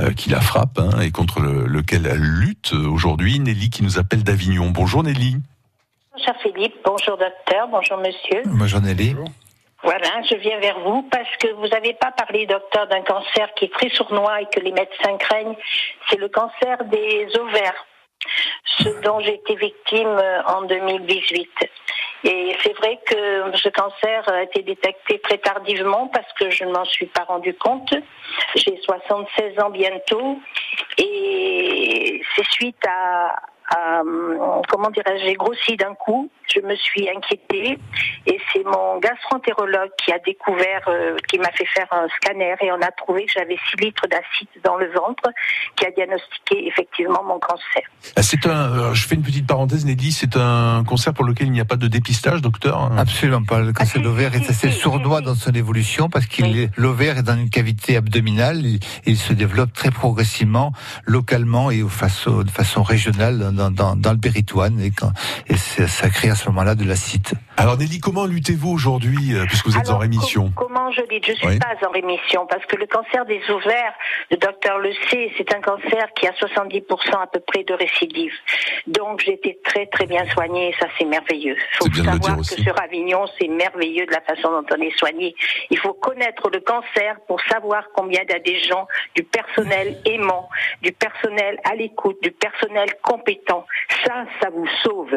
euh, 0.00 0.12
qui 0.12 0.30
la 0.30 0.40
frappe 0.40 0.78
hein, 0.78 1.00
et 1.00 1.10
contre 1.10 1.40
le, 1.40 1.66
lequel 1.66 2.06
elle 2.06 2.22
lutte 2.22 2.72
aujourd'hui. 2.72 3.38
Nelly 3.40 3.68
qui 3.68 3.82
nous 3.82 3.98
appelle 3.98 4.22
d'Avignon. 4.22 4.70
Bonjour 4.70 5.02
Nelly. 5.02 5.36
Bonjour 6.12 6.34
Philippe, 6.42 6.76
bonjour 6.84 7.18
docteur, 7.18 7.66
bonjour 7.68 7.98
monsieur. 7.98 8.42
Bonjour 8.46 8.80
Nelly. 8.80 9.16
Voilà, 9.82 10.22
je 10.30 10.36
viens 10.36 10.58
vers 10.60 10.78
vous 10.80 11.02
parce 11.10 11.28
que 11.40 11.52
vous 11.54 11.66
n'avez 11.66 11.92
pas 11.94 12.12
parlé, 12.12 12.46
docteur, 12.46 12.86
d'un 12.86 13.02
cancer 13.02 13.48
qui 13.56 13.66
est 13.66 13.72
très 13.72 13.90
sournois 13.90 14.40
et 14.40 14.46
que 14.46 14.60
les 14.60 14.72
médecins 14.72 15.16
craignent. 15.18 15.56
C'est 16.08 16.18
le 16.18 16.28
cancer 16.28 16.84
des 16.84 17.26
ovaires, 17.38 17.84
ce 18.78 19.02
dont 19.02 19.20
j'ai 19.20 19.34
été 19.34 19.56
victime 19.56 20.22
en 20.46 20.62
2018. 20.62 21.50
Et 22.24 22.56
c'est 22.62 22.72
vrai 22.78 22.98
que 23.04 23.56
ce 23.56 23.68
cancer 23.68 24.26
a 24.28 24.42
été 24.42 24.62
détecté 24.62 25.20
très 25.20 25.36
tardivement 25.38 26.08
parce 26.08 26.32
que 26.38 26.48
je 26.50 26.64
ne 26.64 26.72
m'en 26.72 26.84
suis 26.86 27.06
pas 27.06 27.24
rendu 27.24 27.54
compte. 27.54 27.92
J'ai 28.54 28.78
76 28.82 29.60
ans 29.60 29.68
bientôt 29.68 30.38
et 30.96 32.22
c'est 32.34 32.46
suite 32.46 32.82
à, 32.88 33.36
euh, 33.76 34.62
comment 34.68 34.90
dirais-je, 34.90 35.24
j'ai 35.24 35.34
grossi 35.34 35.76
d'un 35.76 35.94
coup. 35.94 36.30
Je 36.48 36.60
me 36.60 36.74
suis 36.76 37.08
inquiétée. 37.08 37.78
Et 38.26 38.38
c'est 38.52 38.64
mon 38.64 38.98
gastroentérologue 38.98 39.90
qui 40.02 40.12
a 40.12 40.18
découvert, 40.18 40.82
euh, 40.88 41.16
qui 41.28 41.38
m'a 41.38 41.50
fait 41.52 41.66
faire 41.66 41.86
un 41.90 42.06
scanner 42.16 42.54
et 42.60 42.72
on 42.72 42.80
a 42.80 42.90
trouvé 42.92 43.26
que 43.26 43.32
j'avais 43.32 43.56
6 43.70 43.84
litres 43.84 44.06
d'acide 44.08 44.48
dans 44.62 44.76
le 44.76 44.90
ventre, 44.92 45.30
qui 45.76 45.86
a 45.86 45.90
diagnostiqué 45.90 46.66
effectivement 46.66 47.22
mon 47.24 47.38
cancer. 47.38 47.82
Ah, 48.16 48.22
c'est 48.22 48.46
un, 48.46 48.72
euh, 48.72 48.94
je 48.94 49.06
fais 49.06 49.14
une 49.14 49.22
petite 49.22 49.46
parenthèse, 49.46 49.84
Nelly, 49.84 50.12
c'est 50.12 50.36
un 50.36 50.84
cancer 50.84 51.12
pour 51.12 51.24
lequel 51.24 51.48
il 51.48 51.52
n'y 51.52 51.60
a 51.60 51.64
pas 51.64 51.76
de 51.76 51.88
dépistage, 51.88 52.40
docteur 52.40 52.78
hein 52.78 52.96
Absolument 52.98 53.44
pas. 53.44 53.60
Le 53.60 53.72
cancer 53.72 54.00
de 54.00 54.06
l'ovaire 54.06 54.34
est 54.34 54.48
assez 54.48 54.70
sournois 54.70 55.20
dans 55.20 55.34
son 55.34 55.52
évolution 55.52 56.08
parce 56.08 56.26
qu'il 56.26 56.70
l'ovaire 56.76 57.18
est 57.18 57.22
dans 57.22 57.36
une 57.36 57.50
cavité 57.50 57.96
abdominale, 57.96 58.64
il, 58.64 58.80
il, 59.06 59.16
se 59.16 59.32
développe 59.32 59.72
très 59.72 59.90
progressivement, 59.90 60.72
localement 61.04 61.70
et 61.70 61.82
de 61.82 61.88
façon, 61.88 62.42
de 62.42 62.50
façon 62.50 62.82
régionale 62.82 63.52
dans, 63.52 63.70
dans, 63.70 63.96
dans 63.96 64.12
le 64.12 64.18
péritoine. 64.18 64.80
Et, 64.80 64.90
quand, 64.90 65.12
et 65.48 65.56
ça 65.56 66.10
crée 66.10 66.30
à 66.34 66.36
ce 66.36 66.48
moment-là 66.48 66.74
de 66.74 66.82
l'acide. 66.84 67.28
Alors 67.56 67.78
Nelly, 67.78 68.00
comment 68.00 68.26
luttez-vous 68.26 68.68
aujourd'hui 68.68 69.34
euh, 69.36 69.44
puisque 69.46 69.66
vous 69.68 69.76
êtes 69.78 69.86
Alors, 69.86 69.98
en 69.98 70.00
rémission 70.00 70.50
com 70.50 70.66
Comment 70.66 70.90
je 70.90 71.02
lutte? 71.08 71.24
Je 71.26 71.32
suis 71.34 71.46
Oui. 71.46 71.58
pas 71.60 71.86
en 71.86 71.92
rémission 71.92 72.44
parce 72.48 72.66
que 72.66 72.74
le 72.74 72.86
cancer 72.86 73.24
des 73.24 73.40
ovaires, 73.50 73.94
le 74.32 74.36
docteur 74.38 74.78
le 74.78 74.92
sait, 75.08 75.30
c'est 75.36 75.54
un 75.54 75.60
cancer 75.60 76.08
qui 76.16 76.26
a 76.26 76.32
70% 76.32 77.22
à 77.22 77.28
peu 77.28 77.38
près 77.38 77.62
de 77.62 77.72
récidive. 77.74 78.32
Donc 78.88 79.20
j'ai 79.24 79.34
été 79.34 79.60
très 79.64 79.86
très 79.86 80.06
bien 80.06 80.26
soignée 80.32 80.70
et 80.70 80.74
ça 80.80 80.88
c'est 80.98 81.04
merveilleux. 81.04 81.54
Il 81.56 81.76
faut 81.76 81.84
C'est 81.84 81.90
bien 81.92 82.02
de 82.02 82.06
le 82.06 82.12
savoir 82.14 82.20
dire 82.20 82.34
que 82.34 82.40
aussi. 82.40 82.62
sur 82.64 82.82
Avignon, 82.82 83.26
c'est 83.38 83.48
merveilleux 83.48 84.06
de 84.06 84.12
la 84.12 84.20
façon 84.22 84.50
dont 84.50 84.66
on 84.76 84.80
est 84.82 84.98
soigné. 84.98 85.36
Il 85.70 85.78
faut 85.78 85.94
connaître 85.94 86.50
le 86.50 86.58
cancer 86.60 87.14
pour 87.28 87.40
savoir 87.42 87.84
combien 87.94 88.22
il 88.28 88.32
y 88.32 88.34
a 88.34 88.40
des 88.40 88.58
gens, 88.64 88.88
du 89.14 89.22
personnel 89.22 90.00
aimant, 90.04 90.48
du 90.82 90.90
personnel 90.90 91.60
à 91.62 91.76
l'écoute, 91.76 92.16
du 92.22 92.32
personnel 92.32 92.88
compétent. 93.04 93.64
Ça, 94.04 94.24
ça 94.42 94.50
vous 94.50 94.66
sauve. 94.82 95.14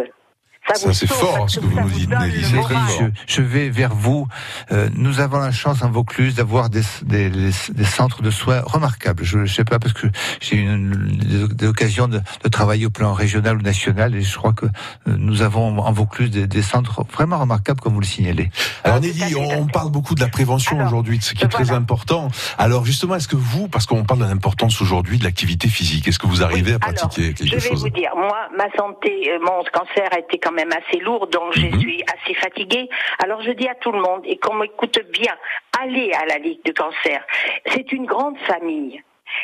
Ça, 0.75 0.93
c'est 0.93 1.08
fort 1.08 1.38
parce 1.39 1.53
ce 1.53 1.60
que 1.60 1.65
que 1.65 1.69
vous 1.71 1.80
nous 1.80 1.89
dites, 1.89 2.10
Nelly. 2.10 2.38
le 2.41 2.43
C'est 2.43 2.53
moral. 2.56 2.75
très 2.77 2.86
fort. 2.97 3.08
Je, 3.27 3.34
je 3.36 3.41
vais 3.41 3.69
vers 3.69 3.93
vous. 3.95 4.27
Euh, 4.71 4.89
nous 4.95 5.19
avons 5.19 5.39
la 5.39 5.51
chance 5.51 5.82
en 5.82 5.89
Vaucluse 5.89 6.36
d'avoir 6.36 6.69
des, 6.69 6.82
des, 7.03 7.30
des 7.30 7.84
centres 7.86 8.21
de 8.21 8.30
soins 8.32 8.62
remarquables. 8.65 9.23
Je 9.23 9.39
ne 9.39 9.45
sais 9.45 9.63
pas 9.63 9.80
parce 9.80 9.93
que 9.93 10.08
j'ai 10.41 10.58
eu 10.58 10.62
une- 10.73 11.17
des, 11.17 11.47
des 11.56 11.67
occasions 11.67 12.08
de, 12.08 12.19
de 12.43 12.49
travailler 12.49 12.86
au 12.86 12.89
plan 12.89 13.13
régional 13.13 13.58
ou 13.58 13.62
national 13.62 14.13
et 14.15 14.21
je 14.21 14.38
crois 14.38 14.53
que 14.53 14.65
euh, 14.65 14.69
nous 15.17 15.41
avons 15.41 15.80
en 15.80 15.91
Vaucluse 15.91 16.32
des, 16.32 16.47
des 16.47 16.62
centres 16.62 17.03
vraiment 17.13 17.38
remarquables 17.39 17.80
comme 17.80 17.93
vous 17.93 17.99
le 18.01 18.06
signalez. 18.06 18.49
Alors 18.84 18.99
Nelly, 18.99 19.36
on, 19.36 19.62
on 19.62 19.67
parle 19.67 19.91
beaucoup 19.91 20.15
de 20.15 20.21
la 20.21 20.27
prévention 20.27 20.77
aujourd'hui, 20.86 21.17
de 21.19 21.23
ce 21.23 21.34
qui 21.34 21.43
est 21.43 21.47
très 21.47 21.71
important. 21.71 22.30
Alors 22.58 22.86
justement, 22.86 23.15
est-ce 23.15 23.27
que 23.27 23.36
vous, 23.36 23.67
parce 23.67 23.86
qu'on 23.86 24.03
parle 24.03 24.19
de 24.21 24.25
l'importance 24.25 24.82
aujourd'hui 24.82 25.17
de 25.17 25.23
l'activité 25.23 25.67
physique, 25.69 26.08
est-ce 26.08 26.19
que 26.19 26.27
vous 26.27 26.43
arrivez 26.43 26.73
à 26.73 26.80
pratiquer 26.80 27.34
Je 27.39 27.43
quelque 27.43 27.56
vais 27.63 27.69
chose 27.69 27.82
vous 27.84 27.89
dire, 27.89 28.12
moi, 28.15 28.38
ma 28.58 28.65
santé, 28.77 29.12
euh, 29.30 29.39
mon 29.41 29.63
cancer 29.73 30.08
a 30.12 30.19
été 30.19 30.39
quand 30.39 30.51
même 30.58 30.72
assez 30.74 31.00
lourd, 31.00 31.28
donc 31.28 31.54
je 31.54 31.67
Mhm. 31.67 31.80
suis 31.80 32.04
assez 32.13 32.34
fatiguée. 32.34 32.89
Alors 33.24 33.41
je 33.41 33.52
dis 33.52 33.67
à 33.67 33.76
tout 33.76 33.91
le 33.91 34.02
monde, 34.02 34.24
et 34.26 34.38
qu'on 34.38 34.56
m'écoute 34.56 35.00
bien, 35.12 35.36
allez 35.80 36.12
à 36.13 36.26
la 36.26 36.38
Ligue 36.39 36.63
du 36.65 36.74
cancer. 36.74 37.24
C'est 37.67 37.91
une 37.91 38.06
grande 38.06 38.38
famille. 38.39 39.02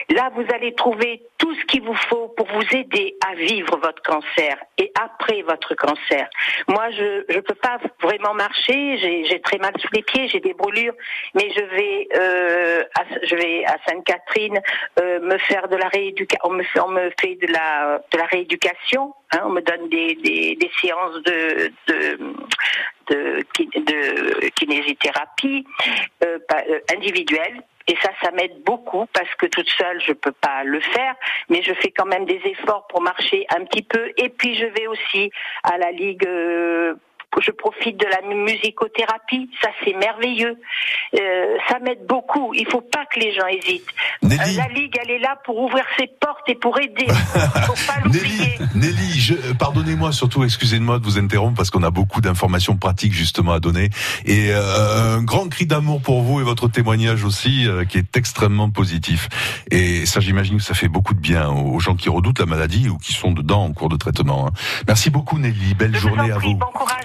Là, 0.10 0.32
vous 0.36 0.46
allez 0.54 0.74
trouver 0.76 1.22
tout 1.38 1.54
ce 1.56 1.66
qu'il 1.66 1.82
vous 1.84 1.96
faut 2.10 2.30
pour 2.30 2.48
vous 2.48 2.76
aider 2.76 3.16
à 3.30 3.36
vivre 3.36 3.78
votre 3.78 4.02
cancer 4.04 4.58
et 4.78 4.92
après 5.00 5.42
votre 5.44 5.76
cancer. 5.76 6.28
Moi, 6.68 6.90
je 6.92 7.24
je 7.30 7.40
peux 7.40 7.56
pas 7.56 7.78
vraiment 8.02 8.34
marcher, 8.34 8.98
j'ai 8.98 9.42
très 9.42 9.58
mal 9.58 9.74
sous 9.80 9.88
les 9.94 10.04
pieds, 10.04 10.28
j'ai 10.28 10.40
des 10.40 10.54
brûlures, 10.54 10.94
mais 11.36 11.50
je 11.56 11.62
vais 11.76 12.08
euh, 12.16 12.84
à, 13.00 13.04
je 13.24 13.36
vais 13.36 13.66
à 13.66 13.78
Sainte-Catherine 13.88 14.60
euh, 15.02 15.20
me 15.22 15.38
faire 15.38 15.68
de 15.68 15.76
la 15.76 15.88
rééducation, 15.90 16.40
on 16.46 16.54
me 16.54 17.10
fait 17.20 17.36
de 17.36 17.52
la 17.54 18.26
rééducation, 18.32 19.14
hein, 19.34 19.42
on 19.46 19.50
me 19.50 19.62
donne 19.62 19.90
des 19.90 20.72
séances 20.82 21.22
de 21.24 21.72
de 21.88 22.18
de, 23.10 23.44
kin- 23.54 23.82
de 23.84 24.50
kinésithérapie 24.50 25.66
euh, 26.24 26.40
euh, 26.70 26.80
individuelle. 26.96 27.62
Et 27.88 27.96
ça, 28.02 28.10
ça 28.22 28.32
m'aide 28.32 28.64
beaucoup 28.64 29.06
parce 29.14 29.34
que 29.36 29.46
toute 29.46 29.70
seule, 29.70 30.02
je 30.02 30.14
peux 30.14 30.32
pas 30.32 30.64
le 30.64 30.80
faire, 30.80 31.16
mais 31.50 31.62
je 31.62 31.74
fais 31.74 31.92
quand 31.92 32.06
même 32.06 32.26
des 32.26 32.42
efforts 32.46 32.88
pour 32.88 33.02
marcher 33.02 33.46
un 33.56 33.66
petit 33.66 33.84
peu. 33.84 34.12
Et 34.18 34.30
puis, 34.30 34.56
je 34.56 34.66
vais 34.66 34.88
aussi 34.88 35.32
à 35.64 35.78
la 35.78 35.92
ligue. 35.92 36.28
Je 37.42 37.52
profite 37.52 37.98
de 37.98 38.06
la 38.06 38.22
musicothérapie, 38.36 39.50
ça 39.62 39.70
c'est 39.84 39.94
merveilleux. 39.94 40.58
Euh, 41.16 41.58
ça 41.70 41.80
m'aide 41.80 42.06
beaucoup. 42.08 42.54
Il 42.54 42.68
faut 42.68 42.82
pas 42.82 43.06
que 43.06 43.20
les 43.20 43.34
gens 43.34 43.48
hésitent. 43.48 43.88
Euh, 44.24 44.30
la 44.58 44.68
ligue, 44.70 44.98
elle 45.02 45.12
est 45.12 45.20
là 45.20 45.38
pour 45.46 45.60
ouvrir 45.60 45.84
ses 45.98 46.08
portes 46.08 46.48
et 46.48 46.56
pour 46.56 46.80
aider. 46.80 47.08
faut 47.66 47.74
pas 47.88 48.00
l'oublier. 48.04 48.58
Nelly, 48.76 49.30
euh, 49.32 49.54
pardonnez-moi 49.54 50.12
surtout, 50.12 50.44
excusez-moi 50.44 51.00
de 51.00 51.04
vous 51.04 51.18
interrompre 51.18 51.58
parce 51.58 51.70
qu'on 51.70 51.84
a 51.84 51.92
beaucoup 51.92 52.22
d'informations 52.22 52.78
pratiques 52.78 53.14
justement 53.14 53.54
à 53.54 53.60
donner 53.60 53.90
et 54.26 54.50
euh, 54.52 55.18
un 55.18 55.24
grand 55.24 55.48
cri 55.50 55.66
d'amour 55.66 56.02
pour 56.02 56.22
vous 56.22 56.40
et 56.42 56.44
votre 56.44 56.68
témoignage 56.68 57.24
aussi 57.24 57.68
euh, 57.68 57.86
qui 57.86 57.98
est 57.98 58.18
extrêmement 58.18 58.70
positif. 58.70 59.30
Et 59.72 60.06
ça, 60.06 60.20
j'imagine 60.20 60.58
que 60.58 60.64
ça 60.64 60.74
fait 60.74 60.88
beaucoup 60.88 61.14
de 61.14 61.20
bien 61.20 61.50
aux 61.50 61.80
gens 61.80 61.96
qui 61.96 62.10
redoutent 62.10 62.40
la 62.40 62.46
maladie 62.46 62.90
ou 62.90 62.98
qui 62.98 63.14
sont 63.14 63.32
dedans 63.32 63.64
en 63.64 63.74
cours 63.74 63.90
de 63.90 63.98
traitement. 63.98 64.48
hein. 64.48 64.52
Merci 64.88 65.10
beaucoup 65.10 65.38
Nelly, 65.38 65.74
belle 65.76 65.96
journée 65.96 66.32
à 66.32 66.38
vous. 66.38 66.60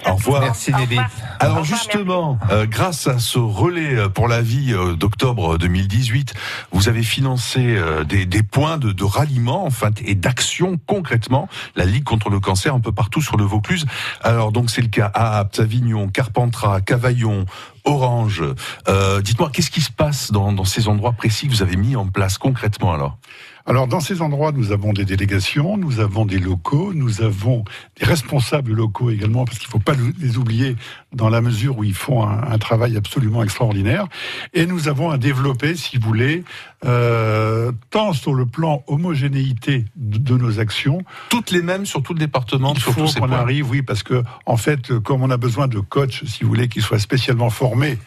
Au 0.05 0.17
revoir. 0.19 0.41
Merci 0.41 0.71
Nelly. 0.73 0.99
Alors 1.39 1.63
justement, 1.63 2.37
euh, 2.51 2.65
grâce 2.65 3.07
à 3.07 3.19
ce 3.19 3.39
relais 3.39 3.95
euh, 3.95 4.09
pour 4.09 4.27
la 4.27 4.41
vie 4.41 4.73
euh, 4.73 4.95
d'octobre 4.95 5.57
2018, 5.57 6.33
vous 6.71 6.89
avez 6.89 7.03
financé 7.03 7.59
euh, 7.61 8.03
des, 8.03 8.25
des 8.25 8.43
points 8.43 8.77
de, 8.77 8.91
de 8.91 9.03
ralliement 9.03 9.65
enfin, 9.65 9.89
et 10.05 10.15
d'action 10.15 10.79
concrètement, 10.85 11.47
la 11.75 11.85
Ligue 11.85 12.03
contre 12.03 12.29
le 12.29 12.39
cancer 12.39 12.73
un 12.73 12.79
peu 12.79 12.91
partout 12.91 13.21
sur 13.21 13.37
le 13.37 13.43
Vaucluse. 13.45 13.85
Alors 14.21 14.51
donc 14.51 14.69
c'est 14.69 14.81
le 14.81 14.87
cas 14.89 15.11
à 15.13 15.39
Apt, 15.39 15.59
Avignon, 15.59 16.09
Carpentras, 16.09 16.81
Cavaillon, 16.81 17.45
Orange. 17.85 18.43
Euh, 18.87 19.21
dites-moi, 19.21 19.49
qu'est-ce 19.51 19.71
qui 19.71 19.81
se 19.81 19.91
passe 19.91 20.31
dans, 20.31 20.51
dans 20.51 20.65
ces 20.65 20.87
endroits 20.87 21.13
précis 21.13 21.47
que 21.47 21.51
vous 21.53 21.61
avez 21.61 21.75
mis 21.75 21.95
en 21.95 22.07
place 22.07 22.37
concrètement 22.37 22.93
alors? 22.93 23.17
Alors 23.65 23.87
dans 23.87 23.99
ces 23.99 24.21
endroits, 24.21 24.51
nous 24.51 24.71
avons 24.71 24.93
des 24.93 25.05
délégations, 25.05 25.77
nous 25.77 25.99
avons 25.99 26.25
des 26.25 26.39
locaux, 26.39 26.93
nous 26.93 27.21
avons 27.21 27.63
des 27.99 28.05
responsables 28.05 28.73
locaux 28.73 29.09
également, 29.09 29.45
parce 29.45 29.59
qu'il 29.59 29.67
ne 29.67 29.71
faut 29.71 29.79
pas 29.79 29.95
les 30.19 30.37
oublier 30.37 30.75
dans 31.13 31.29
la 31.29 31.41
mesure 31.41 31.77
où 31.77 31.83
ils 31.83 31.93
font 31.93 32.27
un, 32.27 32.57
travail 32.57 32.97
absolument 32.97 33.43
extraordinaire. 33.43 34.07
Et 34.53 34.65
nous 34.65 34.87
avons 34.87 35.09
à 35.09 35.17
développer, 35.17 35.75
si 35.75 35.97
vous 35.97 36.07
voulez, 36.07 36.43
euh, 36.85 37.71
tant 37.89 38.13
sur 38.13 38.33
le 38.33 38.45
plan 38.45 38.83
homogénéité 38.87 39.85
de, 39.95 40.37
nos 40.37 40.59
actions. 40.59 40.99
Toutes 41.29 41.51
les 41.51 41.61
mêmes 41.61 41.85
sur 41.85 42.03
tout 42.03 42.13
le 42.13 42.19
département 42.19 42.73
Il 42.73 42.81
faut 42.81 43.05
qu'on 43.19 43.31
arrive, 43.31 43.69
oui, 43.69 43.81
parce 43.81 44.03
que 44.03 44.23
en 44.45 44.57
fait, 44.57 44.97
comme 44.99 45.23
on 45.23 45.29
a 45.29 45.37
besoin 45.37 45.67
de 45.67 45.79
coachs, 45.79 46.23
si 46.25 46.43
vous 46.43 46.49
voulez, 46.49 46.67
qui 46.67 46.81
soient 46.81 46.99
spécialement 46.99 47.49
formés 47.49 47.97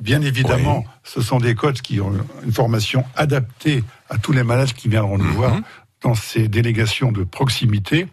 Bien 0.00 0.20
évidemment, 0.20 0.84
ce 1.04 1.22
sont 1.22 1.38
des 1.38 1.54
coachs 1.54 1.80
qui 1.80 2.00
ont 2.00 2.12
une 2.44 2.52
formation 2.52 3.04
adaptée 3.14 3.82
à 4.10 4.18
tous 4.18 4.32
les 4.32 4.42
malades 4.42 4.72
qui 4.72 4.88
viendront 4.88 5.16
nous 5.16 5.24
mhm. 5.24 5.32
voir 5.32 5.56
dans 6.02 6.14
ces 6.14 6.48
délégations 6.48 7.12
de 7.12 7.24
proximité. 7.24 8.06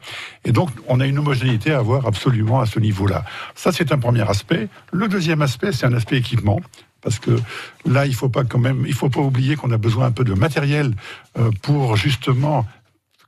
Et 0.46 0.52
donc, 0.52 0.69
on 0.88 1.00
a 1.00 1.06
une 1.06 1.19
homogénéité 1.19 1.74
à 1.74 1.80
avoir 1.80 2.08
absolument 2.08 2.62
à 2.62 2.65
ce 2.65 2.80
niveau-là. 2.80 3.26
Ça, 3.56 3.72
c'est 3.72 3.91
un 3.91 4.00
premier 4.00 4.28
aspect. 4.28 4.69
Le 4.91 5.08
deuxième 5.08 5.41
aspect, 5.41 5.72
c'est 5.74 5.86
un 5.86 5.93
aspect 5.93 6.17
équipement. 6.17 6.62
Parce 7.02 7.19
que 7.19 7.38
là, 7.86 8.06
il 8.06 8.15
faut 8.15 8.30
pas 8.30 8.46
quand 8.46 8.60
même, 8.60 8.86
il 8.88 8.93
faut 8.93 9.10
pas 9.10 9.19
oublier 9.19 9.58
qu'on 9.58 9.72
a 9.72 9.78
besoin 9.78 10.06
un 10.06 10.12
peu 10.12 10.24
de 10.24 10.34
matériel 10.34 10.93
euh, 11.38 11.52
pour 11.62 11.98
justement 11.98 12.65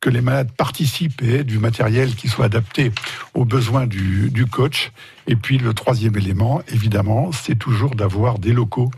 que 0.02 0.10
les 0.10 0.22
malades 0.22 0.52
participent 0.52 1.22
et 1.22 1.44
du 1.44 1.60
matériel 1.60 2.16
qui 2.16 2.28
soit 2.28 2.46
adapté 2.46 2.92
aux 3.34 3.46
besoins 3.46 3.88
du, 3.88 4.46
coach. 4.52 4.92
Et 5.28 5.36
puis 5.36 5.58
le 5.58 5.74
troisième 5.74 6.16
élément, 6.18 6.62
évidemment, 6.72 7.32
c'est 7.32 7.56
toujours 7.56 7.96
d'avoir 7.96 8.40
des 8.40 8.54
locaux 8.54 8.92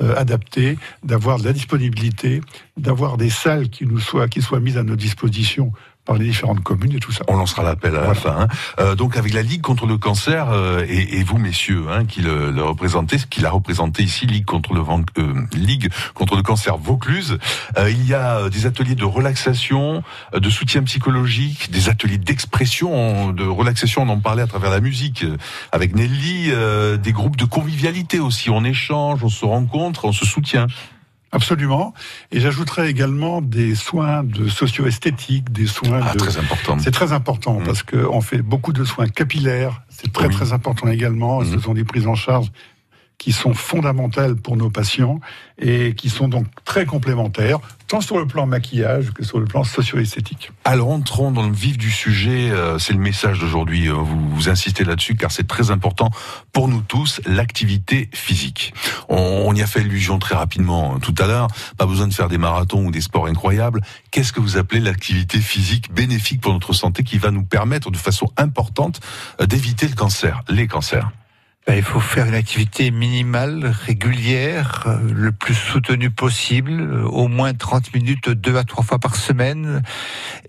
euh, 0.00 0.14
adaptés, 0.16 0.78
d'avoir 1.02 1.38
de 1.38 1.44
la 1.44 1.52
disponibilité, 1.52 2.40
d'avoir 2.76 3.16
des 3.16 3.30
salles 3.30 3.68
qui 3.68 3.84
nous 3.86 4.00
soient 4.00 4.28
qui 4.28 4.40
soient 4.40 4.60
mises 4.60 4.78
à 4.78 4.82
notre 4.82 5.02
disposition 5.02 5.72
par 6.04 6.16
les 6.16 6.24
différentes 6.24 6.62
communes 6.62 6.94
et 6.96 6.98
tout 6.98 7.12
ça. 7.12 7.24
On 7.28 7.36
lancera 7.36 7.62
l'appel 7.62 7.94
à 7.94 8.00
la 8.00 8.14
fin. 8.14 8.36
Hein. 8.40 8.48
Euh, 8.80 8.94
donc 8.96 9.16
avec 9.16 9.32
la 9.32 9.42
Ligue 9.42 9.62
contre 9.62 9.86
le 9.86 9.98
cancer 9.98 10.50
euh, 10.50 10.84
et, 10.88 11.18
et, 11.18 11.22
vous 11.22 11.38
messieurs 11.38 11.84
hein, 11.90 12.04
qui 12.06 12.22
le, 12.22 12.50
le 12.50 12.62
représentez, 12.64 13.18
ce 13.18 13.26
qu'il 13.26 13.46
a 13.46 13.50
représenté 13.50 14.02
ici, 14.02 14.26
Ligue 14.26 14.44
contre 14.44 14.74
le 14.74 14.80
euh, 14.80 15.46
Ligue 15.52 15.90
contre 16.14 16.34
le 16.36 16.42
cancer 16.42 16.76
Vaucluse, 16.76 17.38
euh, 17.78 17.90
il 17.90 18.04
y 18.04 18.14
a 18.14 18.48
des 18.48 18.66
ateliers 18.66 18.96
de 18.96 19.04
relaxation, 19.04 20.02
de 20.34 20.50
soutien 20.50 20.82
psychologique, 20.82 21.70
des 21.70 21.88
ateliers 21.88 22.18
d'expression, 22.18 23.32
de 23.32 23.44
relaxation. 23.44 24.02
On 24.02 24.08
en 24.08 24.18
parlait 24.18 24.42
à 24.42 24.46
travers 24.46 24.70
la 24.70 24.80
musique 24.80 25.24
avec 25.70 25.94
Nelly, 25.94 26.50
des 26.98 27.12
groupes 27.12 27.36
de 27.36 27.44
convivialité 27.44 28.18
aussi. 28.18 28.50
On 28.50 28.64
échange, 28.64 29.22
on 29.22 29.28
se 29.28 29.44
rencontre, 29.44 30.04
on 30.04 30.12
se 30.12 30.26
soutient. 30.26 30.66
Absolument. 31.32 31.94
Et 32.30 32.40
j'ajouterais 32.40 32.90
également 32.90 33.40
des 33.40 33.74
soins 33.74 34.22
de 34.22 34.48
socio-esthétique, 34.48 35.50
des 35.50 35.66
soins 35.66 36.00
ah, 36.04 36.12
de... 36.12 36.18
très 36.18 36.36
important. 36.36 36.78
C'est 36.78 36.90
très 36.90 37.12
important 37.12 37.58
mmh. 37.58 37.64
parce 37.64 37.82
qu'on 37.82 38.20
fait 38.20 38.42
beaucoup 38.42 38.74
de 38.74 38.84
soins 38.84 39.08
capillaires. 39.08 39.82
C'est 39.88 40.12
très 40.12 40.28
très 40.28 40.52
important 40.52 40.88
également. 40.88 41.40
Mmh. 41.40 41.52
Ce 41.52 41.58
sont 41.60 41.72
des 41.72 41.84
prises 41.84 42.06
en 42.06 42.14
charge 42.14 42.52
qui 43.22 43.30
sont 43.30 43.54
fondamentales 43.54 44.34
pour 44.34 44.56
nos 44.56 44.68
patients 44.68 45.20
et 45.56 45.94
qui 45.94 46.08
sont 46.08 46.26
donc 46.26 46.46
très 46.64 46.86
complémentaires, 46.86 47.60
tant 47.86 48.00
sur 48.00 48.18
le 48.18 48.26
plan 48.26 48.46
maquillage 48.46 49.12
que 49.12 49.22
sur 49.24 49.38
le 49.38 49.44
plan 49.44 49.62
socio-esthétique. 49.62 50.50
Alors 50.64 50.88
entrons 50.88 51.30
dans 51.30 51.46
le 51.46 51.52
vif 51.52 51.78
du 51.78 51.92
sujet, 51.92 52.50
euh, 52.50 52.80
c'est 52.80 52.92
le 52.92 52.98
message 52.98 53.38
d'aujourd'hui, 53.38 53.88
euh, 53.88 53.92
vous, 53.92 54.48
insistez 54.48 54.82
là-dessus 54.82 55.14
car 55.14 55.30
c'est 55.30 55.46
très 55.46 55.70
important 55.70 56.10
pour 56.52 56.66
nous 56.66 56.80
tous, 56.80 57.20
l'activité 57.24 58.10
physique. 58.12 58.74
On, 59.08 59.44
on, 59.46 59.54
y 59.54 59.62
a 59.62 59.68
fait 59.68 59.82
allusion 59.82 60.18
très 60.18 60.34
rapidement 60.34 60.96
euh, 60.96 60.98
tout 60.98 61.14
à 61.18 61.28
l'heure, 61.28 61.46
pas 61.78 61.86
besoin 61.86 62.08
de 62.08 62.14
faire 62.14 62.28
des 62.28 62.38
marathons 62.38 62.86
ou 62.86 62.90
des 62.90 63.02
sports 63.02 63.28
incroyables. 63.28 63.82
Qu'est-ce 64.10 64.32
que 64.32 64.40
vous 64.40 64.56
appelez 64.56 64.80
l'activité 64.80 65.38
physique 65.38 65.94
bénéfique 65.94 66.40
pour 66.40 66.52
notre 66.52 66.72
santé 66.72 67.04
qui 67.04 67.18
va 67.18 67.30
nous 67.30 67.44
permettre 67.44 67.92
de 67.92 67.96
façon 67.96 68.32
importante 68.36 68.98
d'éviter 69.38 69.86
le 69.86 69.94
cancer, 69.94 70.42
les 70.48 70.66
cancers? 70.66 71.08
Ben, 71.66 71.76
il 71.76 71.82
faut 71.82 72.00
faire 72.00 72.26
une 72.26 72.34
activité 72.34 72.90
minimale, 72.90 73.66
régulière, 73.66 74.82
euh, 74.86 74.98
le 75.12 75.30
plus 75.30 75.54
soutenue 75.54 76.10
possible, 76.10 76.72
euh, 76.72 77.04
au 77.04 77.28
moins 77.28 77.54
30 77.54 77.94
minutes 77.94 78.30
deux 78.30 78.56
à 78.56 78.64
trois 78.64 78.82
fois 78.82 78.98
par 78.98 79.14
semaine, 79.14 79.82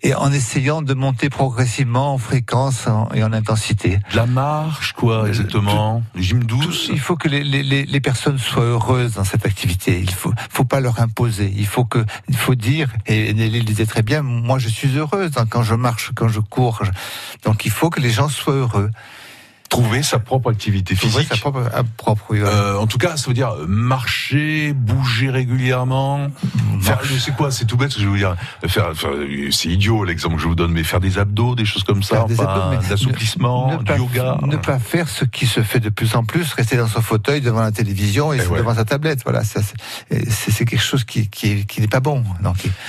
et 0.02 0.16
en 0.16 0.32
essayant 0.32 0.82
de 0.82 0.94
monter 0.96 1.30
progressivement 1.30 2.14
en 2.14 2.18
fréquence 2.18 2.88
et 3.14 3.24
en 3.24 3.32
intensité. 3.32 4.00
La 4.16 4.26
marche, 4.26 4.94
quoi, 4.94 5.28
exactement 5.28 6.02
gym 6.16 6.44
douce 6.44 6.90
Il 6.92 7.00
faut 7.00 7.16
que 7.16 7.28
les, 7.28 7.44
les, 7.44 7.86
les, 7.86 8.02
personnes 8.02 8.40
soient 8.40 8.64
heureuses 8.64 9.14
dans 9.14 9.24
cette 9.24 9.46
activité. 9.46 10.00
Il 10.00 10.12
faut, 10.12 10.34
faut 10.50 10.66
pas 10.66 10.80
leur 10.80 11.00
imposer. 11.00 11.54
Il 11.56 11.68
faut 11.68 11.86
que, 11.86 12.04
il 12.28 12.36
faut 12.36 12.56
dire, 12.56 12.92
et 13.06 13.34
Nelly 13.34 13.60
le 13.60 13.66
disait 13.66 13.86
très 13.86 14.02
bien, 14.02 14.24
moi 14.24 14.58
je 14.58 14.68
suis 14.68 14.98
heureuse 14.98 15.32
quand 15.50 15.64
je 15.64 15.76
marche, 15.76 16.12
quand 16.16 16.28
je 16.28 16.40
cours. 16.40 16.82
Donc 17.44 17.66
il 17.66 17.72
faut 17.72 17.90
que 17.90 18.00
les 18.00 18.10
gens 18.10 18.30
soient 18.30 18.56
heureux 18.56 18.90
trouver 19.74 20.04
sa 20.04 20.20
propre 20.20 20.52
activité 20.52 20.96
physique. 20.96 21.28
Sa 21.28 21.38
propre, 21.38 21.68
propre 21.98 22.24
oui, 22.30 22.40
euh, 22.42 22.78
en 22.78 22.86
tout 22.86 23.00
cas, 23.00 23.18
ça 23.18 23.28
veut 23.28 23.34
dire 23.34 23.56
marcher, 23.68 24.72
bouger 24.72 25.32
régulièrement. 25.32 26.28
Faire, 26.82 27.02
c'est 27.20 27.36
quoi 27.36 27.50
C'est 27.50 27.66
tout 27.66 27.76
bête. 27.76 27.98
Je 27.98 28.08
veux 28.08 28.18
dire, 28.18 28.36
faire, 28.68 28.92
c'est 29.50 29.70
idiot 29.70 30.04
l'exemple 30.04 30.36
que 30.36 30.42
je 30.42 30.48
vous 30.48 30.56
donne, 30.56 30.72
mais 30.72 30.84
faire 30.84 31.00
des 31.00 31.18
abdos, 31.18 31.56
des 31.56 31.66
choses 31.66 31.84
comme 31.84 32.04
ça, 32.04 32.26
enfin, 32.26 32.80
d'assouplissement, 32.88 33.78
du 33.78 33.94
yoga. 33.94 34.38
Ne 34.44 34.58
pas 34.58 34.78
faire 34.78 35.10
ce 35.10 35.26
qui 35.26 35.48
se 35.48 35.64
fait 35.64 35.80
de 35.80 35.90
plus 35.90 36.16
en 36.16 36.24
plus, 36.24 36.54
rester 36.54 36.78
dans 36.78 36.88
son 36.88 37.02
fauteuil 37.02 37.42
devant 37.42 37.62
la 37.62 37.72
télévision 37.72 38.32
et, 38.32 38.40
eh 38.44 38.58
devant 38.58 38.76
sa 38.76 38.86
tablette. 38.86 39.22
Voilà, 39.24 39.42
c'est 39.44 40.66
quelque 40.66 40.78
chose 40.84 41.04
qui, 41.04 41.30
qui, 41.30 41.66
qui 41.66 41.82
n'est 41.82 41.88
pas 41.88 42.00
bon. 42.00 42.24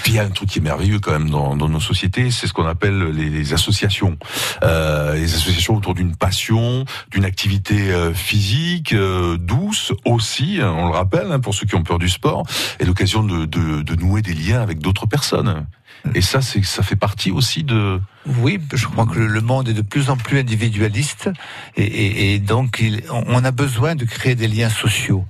Puis 0.03 0.13
il 0.13 0.15
y 0.15 0.19
a 0.19 0.25
un 0.25 0.31
truc 0.31 0.51
qui 0.51 0.59
est 0.59 0.63
merveilleux 0.63 1.01
quand 1.01 1.13
même 1.13 1.31
dans, 1.31 1.57
dans 1.57 1.69
nos 1.69 1.81
sociétés, 1.81 2.31
c'est 2.31 2.47
ce 2.47 2.53
qu'on 2.53 2.67
appelle 2.67 3.11
les, 3.13 3.31
les 3.31 3.55
associations, 3.55 4.19
euh, 4.63 5.15
les 5.15 5.35
associations 5.35 5.77
autour 5.77 5.95
d'une 5.95 6.15
passion 6.15 6.74
d'une 7.11 7.25
activité 7.25 7.91
euh, 7.93 8.13
physique 8.13 8.93
euh, 8.93 9.37
douce 9.37 9.93
aussi, 10.05 10.59
hein, 10.61 10.75
on 10.77 10.87
le 10.87 10.93
rappelle, 10.93 11.31
hein, 11.31 11.41
pour 11.41 11.55
ceux 11.55 11.67
qui 11.67 11.75
ont 11.75 11.83
peur 11.83 11.99
du 11.99 12.09
sport, 12.09 12.47
et 12.81 12.85
l'occasion 12.85 13.23
de, 13.23 13.95
nouer 13.97 14.23
des 14.23 14.35
liens 14.35 14.61
avec 14.61 14.79
d'autres 14.79 15.07
personnes. 15.07 15.67
Et 16.15 16.21
ça, 16.21 16.43
c'est 16.43 16.63
ça 16.63 16.83
fait 16.83 16.97
partie 16.97 17.31
aussi 17.31 17.65
de. 17.65 17.99
Oui, 18.27 18.61
je 18.75 18.87
crois 18.87 19.07
que 19.07 19.19
le 19.19 19.41
monde 19.41 19.69
est 19.69 19.75
de 19.75 19.83
plus 19.83 20.11
en 20.11 20.19
plus 20.19 20.39
individualiste, 20.39 21.31
et, 21.77 22.39
donc 22.41 22.83
on 23.09 23.43
a 23.43 23.51
besoin 23.51 23.95
de 23.95 24.05
créer 24.05 24.35
des 24.35 24.49
liens 24.49 24.69
sociaux. 24.69 25.25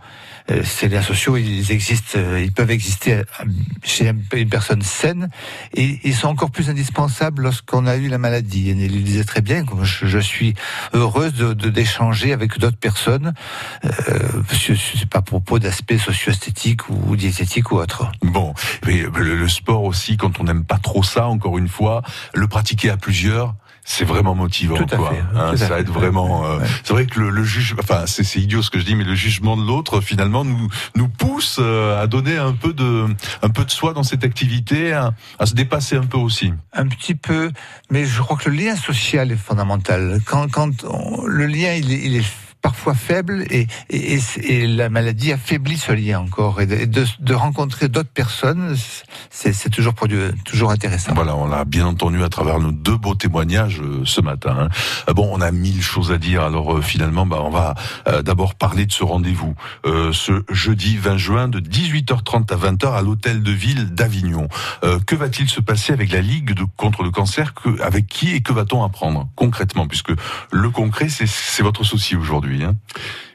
Euh, 0.51 0.63
ces 0.63 0.89
liens 0.89 1.03
sociaux, 1.03 1.37
ils 1.37 1.73
existent, 1.73 2.19
euh, 2.19 2.41
ils 2.41 2.53
peuvent 2.53 2.71
exister 2.71 3.15
euh, 3.15 3.25
chez 3.83 4.13
une 4.35 4.49
personne 4.49 4.83
saine 4.83 5.31
et 5.73 6.01
ils 6.05 6.15
sont 6.15 6.29
encore 6.29 6.51
plus 6.51 6.69
indispensables 6.69 7.43
lorsqu'on 7.43 7.87
a 7.87 7.97
eu 7.97 8.09
la 8.09 8.19
maladie. 8.19 8.69
Et 8.69 8.73
il 8.73 9.05
disait 9.05 9.25
très 9.25 9.41
bien, 9.41 9.65
je, 9.83 10.19
suis 10.19 10.55
heureuse 10.93 11.33
de 11.35 11.71
d'échanger 11.71 12.33
avec 12.33 12.59
d'autres 12.59 12.77
personnes. 12.77 13.33
Euh, 13.85 14.43
c'est 14.53 15.09
pas 15.09 15.19
à 15.19 15.23
propos 15.23 15.59
d'aspects 15.59 15.97
socio-esthétiques 15.97 16.89
ou 16.91 17.17
diététiques 17.17 17.73
ou 17.73 17.77
autre. 17.77 18.11
Bon, 18.23 18.53
mais 18.87 19.03
le 19.15 19.49
sport 19.49 19.85
aussi, 19.85 20.17
quand 20.17 20.41
on 20.41 20.45
n'aime 20.45 20.65
pas 20.65 20.79
trop 20.79 21.03
ça, 21.03 21.27
encore 21.27 21.57
une 21.57 21.69
fois, 21.69 22.03
le 22.35 22.47
pratiquer 22.49 22.91
à 22.91 22.97
plusieurs, 22.97 23.55
c'est 23.85 24.05
vraiment 24.05 24.35
motivant. 24.35 24.77
Tout 24.77 24.97
quoi. 24.97 25.11
Fait, 25.11 25.23
hein, 25.37 25.57
ça 25.57 25.79
aide 25.79 25.89
vraiment. 25.89 26.47
Euh, 26.47 26.59
c'est 26.83 26.95
vrai 26.95 27.07
que 27.07 27.21
le, 27.21 27.31
le 27.31 27.45
juge, 27.45 27.77
enfin 27.79 28.05
c'est 28.07 28.25
idiot 28.41 28.63
ce 28.63 28.71
que 28.71 28.79
je 28.79 28.85
dis, 28.85 28.95
mais 28.95 29.05
le 29.05 29.15
jugement 29.15 29.57
de 29.57 29.63
l'autre 29.63 30.01
finalement 30.01 30.45
nous 30.45 30.69
nous 30.97 31.09
pousse 31.09 31.59
euh, 31.61 32.03
à 32.03 32.07
donner 32.07 32.39
un 32.39 32.53
peu 32.53 32.73
de 32.73 33.07
un 33.43 33.51
peu 33.51 33.65
de 33.65 33.71
soi 33.71 33.93
dans 33.93 34.03
cette 34.03 34.25
activité, 34.25 34.93
à, 34.93 35.13
se 35.45 35.55
dépasser 35.55 35.97
un 35.97 36.07
peu 36.07 36.17
aussi. 36.17 36.53
Un 36.73 36.89
petit 36.89 37.15
peu, 37.15 37.53
mais 37.91 38.07
je 38.07 38.23
crois 38.23 38.39
que 38.39 38.49
le 38.49 38.57
lien 38.57 38.75
social 38.75 39.31
est 39.31 39.37
fondamental. 39.37 40.21
Quand 40.25 40.51
quand 40.51 40.73
le 41.27 41.47
lien 41.47 41.75
il 41.75 41.93
est, 41.93 42.01
il 42.05 42.17
est 42.17 42.25
parfois 42.65 42.95
faible 42.95 43.45
et, 43.51 43.67
et, 43.91 44.19
et, 44.39 44.67
la 44.67 44.89
maladie 44.89 45.33
affaiblit 45.33 45.77
ce 45.77 45.93
lien 45.93 46.21
encore. 46.21 46.63
Et 46.63 46.67
de, 46.67 47.05
de, 47.21 47.35
rencontrer 47.35 47.91
d'autres 47.91 48.09
personnes, 48.09 48.75
c'est 49.29 49.69
toujours, 49.69 49.93
toujours 50.47 50.71
intéressant. 50.71 51.13
Voilà, 51.15 51.37
on 51.37 51.47
l'a 51.47 51.67
bien 51.67 51.87
entendu 51.87 52.23
à 52.25 52.31
travers 52.31 52.61
nos 52.61 52.73
deux 52.73 52.97
beaux 52.97 53.15
témoignages 53.15 53.83
euh, 53.83 54.01
ce 54.07 54.23
matin. 54.23 54.57
Hein. 54.59 54.69
Euh, 55.11 55.13
bon, 55.13 55.29
on 55.31 55.43
a 55.43 55.51
mille 55.51 55.83
choses 55.83 56.11
à 56.11 56.17
dire. 56.17 56.43
Alors 56.43 56.79
euh, 56.79 56.81
finalement, 56.81 57.27
bah, 57.27 57.43
on 57.43 57.51
va 57.51 57.75
d'abord 58.23 58.55
parler 58.55 58.87
de 58.87 58.93
ce 58.93 59.05
rendez-vous. 59.05 59.55
ce 59.85 60.45
jeudi 60.51 60.97
20 60.97 61.17
juin 61.19 61.49
de 61.49 61.61
18h30 61.61 62.51
à 62.51 62.57
20h 62.57 62.95
à 62.95 63.03
l'hôtel 63.03 63.43
de 63.43 63.51
ville 63.51 63.91
d'Avignon. 63.95 64.49
que 65.07 65.15
va-t-il 65.15 65.51
se 65.51 65.61
passer 65.61 65.93
avec 65.93 66.13
la 66.13 66.21
Ligue 66.21 66.55
de, 66.55 66.65
contre 66.77 67.03
le 67.03 67.11
cancer? 67.11 67.53
Que, 67.53 67.81
Avec 67.83 68.07
qui 68.07 68.31
et 68.31 68.41
que 68.41 68.53
va-t-on 68.53 68.83
apprendre 68.83 69.29
concrètement? 69.37 69.87
Puisque 69.87 70.13
le 70.51 70.71
concret, 70.71 71.09
c'est 71.09 71.63
votre 71.63 71.85
souci 71.85 72.17
aujourd'hui. 72.17 72.54
Hein. 72.63 72.77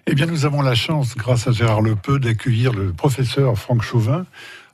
eh 0.08 0.16
bien, 0.16 0.26
nous 0.26 0.46
avons 0.46 0.62
la 0.62 0.76
chance, 0.76 1.16
grâce 1.16 1.48
à 1.48 1.52
Gérard 1.52 1.82
Lepeu, 1.82 2.20
d'accueillir 2.20 2.74
le 2.74 2.94
professeur 2.94 3.58
Franck 3.58 3.82
Chauvin. 3.82 4.26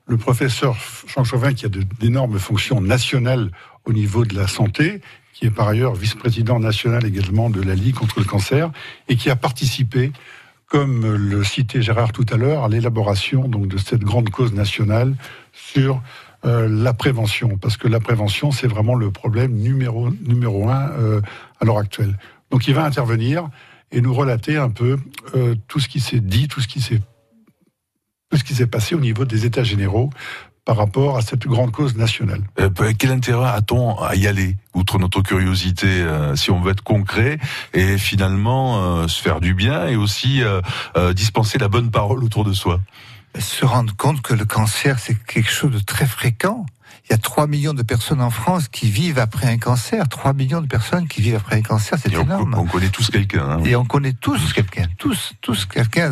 Le 0.08 0.18
professeur 0.18 0.78
Franck 0.78 1.26
Chauvin, 1.26 1.54
qui 1.54 1.66
a 1.66 1.70
d'énormes 1.70 2.38
fonctions 2.38 2.80
nationales 2.80 3.50
au 3.86 3.94
niveau 3.94 4.24
de 4.24 4.36
la 4.36 4.48
santé, 4.48 5.02
qui 5.34 5.48
est 5.48 5.52
par 5.52 5.68
ailleurs 5.68 5.96
vice-président 5.96 6.60
national 6.60 7.06
également 7.06 7.50
de 7.50 7.62
la 7.62 7.74
Ligue 7.74 7.96
contre 7.96 8.20
le 8.20 8.26
cancer, 8.26 8.72
et 9.08 9.16
qui 9.16 9.30
a 9.30 9.36
participé 9.36 10.12
comme 10.68 11.16
le 11.16 11.44
citait 11.44 11.82
Gérard 11.82 12.12
tout 12.12 12.26
à 12.32 12.38
l'heure, 12.38 12.64
à 12.64 12.70
l'élaboration 12.70 13.48
de 13.48 13.78
cette 13.78 14.02
grande 14.02 14.30
cause 14.30 14.54
nationale 14.54 15.16
sur 15.54 16.02
euh, 16.46 16.68
la 16.70 16.94
prévention, 16.94 17.58
parce 17.58 17.78
que 17.78 17.88
la 17.88 18.00
prévention, 18.00 18.52
c'est 18.52 18.68
vraiment 18.68 18.96
le 18.96 19.10
problème 19.10 19.54
numéro, 19.54 20.10
numéro 20.28 20.70
un 20.70 20.90
euh, 20.92 21.22
à 21.60 21.66
l'heure 21.66 21.78
actuelle. 21.78 22.18
Donc 22.52 22.68
il 22.68 22.74
va 22.74 22.84
intervenir 22.86 23.50
et 23.92 24.02
nous 24.02 24.14
relater 24.14 24.58
un 24.58 24.70
peu 24.70 24.98
euh, 25.36 25.56
tout 25.68 25.80
ce 25.80 25.88
qui 25.88 26.00
s'est 26.00 26.20
dit, 26.20 26.48
tout 26.48 26.62
ce 26.62 26.68
qui 26.68 26.82
s'est 26.82 27.02
tout 28.30 28.38
ce 28.38 28.44
qui 28.44 28.56
s'est 28.56 28.68
passé 28.68 28.96
au 28.96 29.00
niveau 29.00 29.24
des 29.24 29.46
États 29.46 29.64
généraux 29.64 30.10
par 30.66 30.78
rapport 30.78 31.16
à 31.16 31.22
cette 31.22 31.48
grande 31.48 31.72
cause 31.72 31.96
nationale. 31.96 32.42
Euh, 32.60 32.70
quel 32.98 33.12
intérêt 33.12 33.50
a-t-on 33.50 33.96
à 34.00 34.16
y 34.16 34.26
aller, 34.28 34.58
outre 34.74 34.98
notre 34.98 35.22
curiosité, 35.22 35.88
euh, 35.88 36.36
si 36.36 36.50
on 36.50 36.60
veut 36.60 36.72
être 36.72 36.82
concret 36.82 37.38
et 37.74 38.00
finalement 38.00 39.04
euh, 39.04 39.08
se 39.08 39.22
faire 39.22 39.40
du 39.40 39.54
bien 39.54 39.88
et 39.88 39.96
aussi 39.96 40.42
dispenser 41.14 41.60
la 41.60 41.68
bonne 41.68 41.92
parole 41.92 42.24
autour 42.24 42.44
de 42.44 42.54
soi? 42.54 42.82
Se 43.38 43.66
rendre 43.66 43.96
compte 43.96 44.22
que 44.22 44.34
le 44.34 44.46
cancer, 44.46 44.98
c'est 44.98 45.16
quelque 45.26 45.52
chose 45.52 45.72
de 45.72 45.80
très 45.80 46.08
fréquent 46.08 46.66
il 47.08 47.12
y 47.12 47.14
a 47.14 47.20
3 47.20 47.46
millions 47.46 47.76
de 47.76 47.84
personnes 47.84 48.22
en 48.22 48.32
France 48.32 48.68
qui 48.68 48.90
vivent 48.90 49.20
après 49.20 49.48
un 49.48 49.60
cancer. 49.60 50.10
3 50.10 50.34
millions 50.34 50.62
de 50.62 50.68
personnes 50.68 51.08
qui 51.08 51.22
vivent 51.22 51.36
après 51.36 51.58
un 51.58 51.62
cancer, 51.62 52.00
c'est 52.02 52.12
énorme. 52.12 52.56
On, 52.58 52.66
connaît 52.66 52.90
tous 52.90 53.12
quelqu'un. 53.12 53.48
Hein. 53.48 53.64
Et 53.64 53.76
on 53.76 53.86
connaît 53.86 54.14
tous 54.14 54.54
quelqu'un, 54.54 54.88
tous, 54.98 55.34
tous 55.42 55.66
quelqu'un 55.66 56.12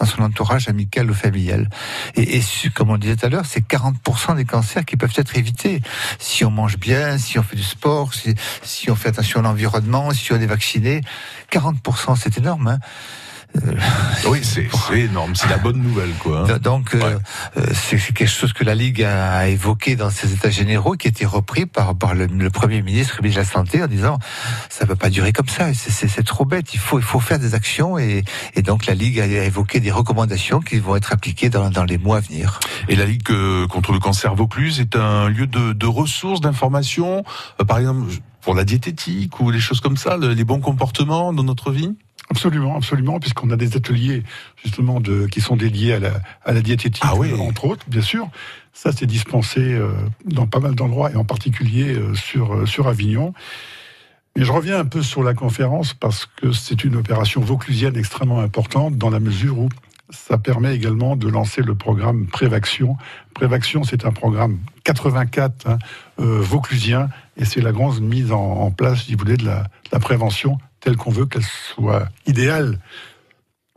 dans, 0.00 0.06
son 0.06 0.22
entourage 0.22 0.68
amical 0.68 1.08
ou 1.08 1.14
familial. 1.14 1.70
Et, 2.16 2.38
et 2.38 2.42
comme 2.74 2.90
on 2.90 2.98
disait 2.98 3.14
tout 3.14 3.26
à 3.26 3.28
l'heure, 3.28 3.46
c'est 3.46 3.64
40% 3.64 4.34
des 4.34 4.44
cancers 4.44 4.84
qui 4.84 4.96
peuvent 4.96 5.14
être 5.16 5.36
évités. 5.36 5.80
Si 6.18 6.44
on 6.44 6.50
mange 6.50 6.76
bien, 6.76 7.18
si 7.18 7.38
on 7.38 7.44
fait 7.44 7.56
du 7.56 7.62
sport, 7.62 8.12
si, 8.12 8.34
si 8.62 8.90
on 8.90 8.96
fait 8.96 9.10
attention 9.10 9.40
à 9.40 9.42
l'environnement, 9.44 10.10
si 10.10 10.32
on 10.32 10.40
est 10.40 10.46
vacciné. 10.46 11.02
40%, 11.52 12.16
c'est 12.20 12.38
énorme. 12.38 12.66
Hein. 12.66 12.78
Euh, 13.56 13.74
oui, 14.28 14.40
c'est 14.42 14.68
énorme, 14.98 15.34
c'est 15.34 15.48
la 15.48 15.58
bonne 15.58 15.80
nouvelle, 15.80 16.12
quoi. 16.14 16.50
Hein. 16.50 16.58
Donc, 16.58 16.94
euh, 16.94 17.18
euh, 17.56 17.66
c'est 17.74 17.98
quelque 17.98 18.26
chose 18.26 18.52
que 18.52 18.64
la 18.64 18.74
Ligue 18.74 19.02
a 19.02 19.48
évoqué 19.48 19.94
dans 19.96 20.10
ses 20.10 20.32
états 20.32 20.50
généraux, 20.50 20.92
qui 20.92 21.08
a 21.08 21.10
été 21.10 21.26
repris 21.26 21.66
par, 21.66 21.94
par 21.94 22.14
le, 22.14 22.28
Premier 22.50 22.82
ministre, 22.82 23.18
le 23.22 23.28
de 23.28 23.34
la 23.34 23.44
Santé, 23.44 23.82
en 23.82 23.86
disant 23.86 24.18
ça 24.68 24.84
ne 24.84 24.88
peut 24.88 24.96
pas 24.96 25.10
durer 25.10 25.32
comme 25.32 25.48
ça, 25.48 25.72
c'est 25.74 26.24
trop 26.24 26.44
bête, 26.44 26.72
il 26.74 26.80
faut, 26.80 26.98
il 26.98 27.04
faut 27.04 27.20
faire 27.20 27.38
des 27.38 27.54
actions, 27.54 27.98
et, 27.98 28.24
et, 28.54 28.62
donc 28.62 28.86
la 28.86 28.94
Ligue 28.94 29.20
a 29.20 29.26
évoqué 29.26 29.80
des 29.80 29.90
recommandations 29.90 30.60
qui 30.60 30.78
vont 30.78 30.96
être 30.96 31.12
appliquées 31.12 31.50
dans, 31.50 31.70
dans 31.70 31.84
les 31.84 31.98
mois 31.98 32.18
à 32.18 32.20
venir. 32.20 32.60
Et 32.88 32.96
la 32.96 33.04
Ligue 33.04 33.28
contre 33.68 33.92
le 33.92 33.98
cancer 33.98 34.34
Vaucluse 34.34 34.80
est 34.80 34.96
un 34.96 35.28
lieu 35.28 35.46
de, 35.46 35.72
de 35.72 35.86
ressources, 35.86 36.40
d'informations, 36.40 37.24
par 37.66 37.78
exemple 37.78 38.12
pour 38.42 38.54
la 38.54 38.64
diététique 38.64 39.40
ou 39.40 39.50
les 39.50 39.60
choses 39.60 39.80
comme 39.80 39.96
ça, 39.96 40.16
les 40.18 40.44
bons 40.44 40.60
comportements 40.60 41.32
dans 41.32 41.44
notre 41.44 41.70
vie? 41.70 41.94
Absolument, 42.32 42.76
absolument, 42.76 43.20
puisqu'on 43.20 43.50
a 43.50 43.56
des 43.56 43.76
ateliers 43.76 44.22
justement 44.64 45.00
de, 45.00 45.26
qui 45.26 45.42
sont 45.42 45.54
dédiés 45.54 45.92
à 45.92 45.98
la, 45.98 46.12
à 46.46 46.52
la 46.52 46.62
diététique, 46.62 47.02
ah 47.06 47.14
oui. 47.14 47.30
entre 47.38 47.66
autres, 47.66 47.84
bien 47.90 48.00
sûr. 48.00 48.30
Ça, 48.72 48.90
c'est 48.90 49.04
dispensé 49.04 49.60
euh, 49.60 49.92
dans 50.24 50.46
pas 50.46 50.58
mal 50.58 50.74
d'endroits 50.74 51.10
et 51.12 51.16
en 51.16 51.26
particulier 51.26 51.94
euh, 51.94 52.14
sur, 52.14 52.54
euh, 52.54 52.64
sur 52.64 52.88
Avignon. 52.88 53.34
Mais 54.34 54.46
je 54.46 54.50
reviens 54.50 54.78
un 54.78 54.86
peu 54.86 55.02
sur 55.02 55.22
la 55.22 55.34
conférence 55.34 55.92
parce 55.92 56.24
que 56.24 56.52
c'est 56.52 56.84
une 56.84 56.96
opération 56.96 57.42
vauclusienne 57.42 57.98
extrêmement 57.98 58.40
importante 58.40 58.96
dans 58.96 59.10
la 59.10 59.20
mesure 59.20 59.58
où 59.58 59.68
ça 60.08 60.38
permet 60.38 60.74
également 60.74 61.16
de 61.16 61.28
lancer 61.28 61.60
le 61.60 61.74
programme 61.74 62.28
Prévaction. 62.28 62.96
Prévaction, 63.34 63.84
c'est 63.84 64.06
un 64.06 64.12
programme 64.12 64.58
84 64.84 65.66
hein, 65.66 65.78
vauclusien 66.16 67.10
et 67.36 67.44
c'est 67.44 67.60
la 67.60 67.72
grande 67.72 68.00
mise 68.00 68.32
en, 68.32 68.70
place, 68.70 69.04
si 69.04 69.12
vous 69.12 69.18
voulez, 69.18 69.36
de 69.36 69.44
la, 69.44 69.64
de 69.64 69.90
la 69.92 70.00
prévention 70.00 70.58
telle 70.82 70.96
qu'on 70.96 71.10
veut 71.10 71.26
qu'elle 71.26 71.42
soit 71.42 72.08
idéale 72.26 72.78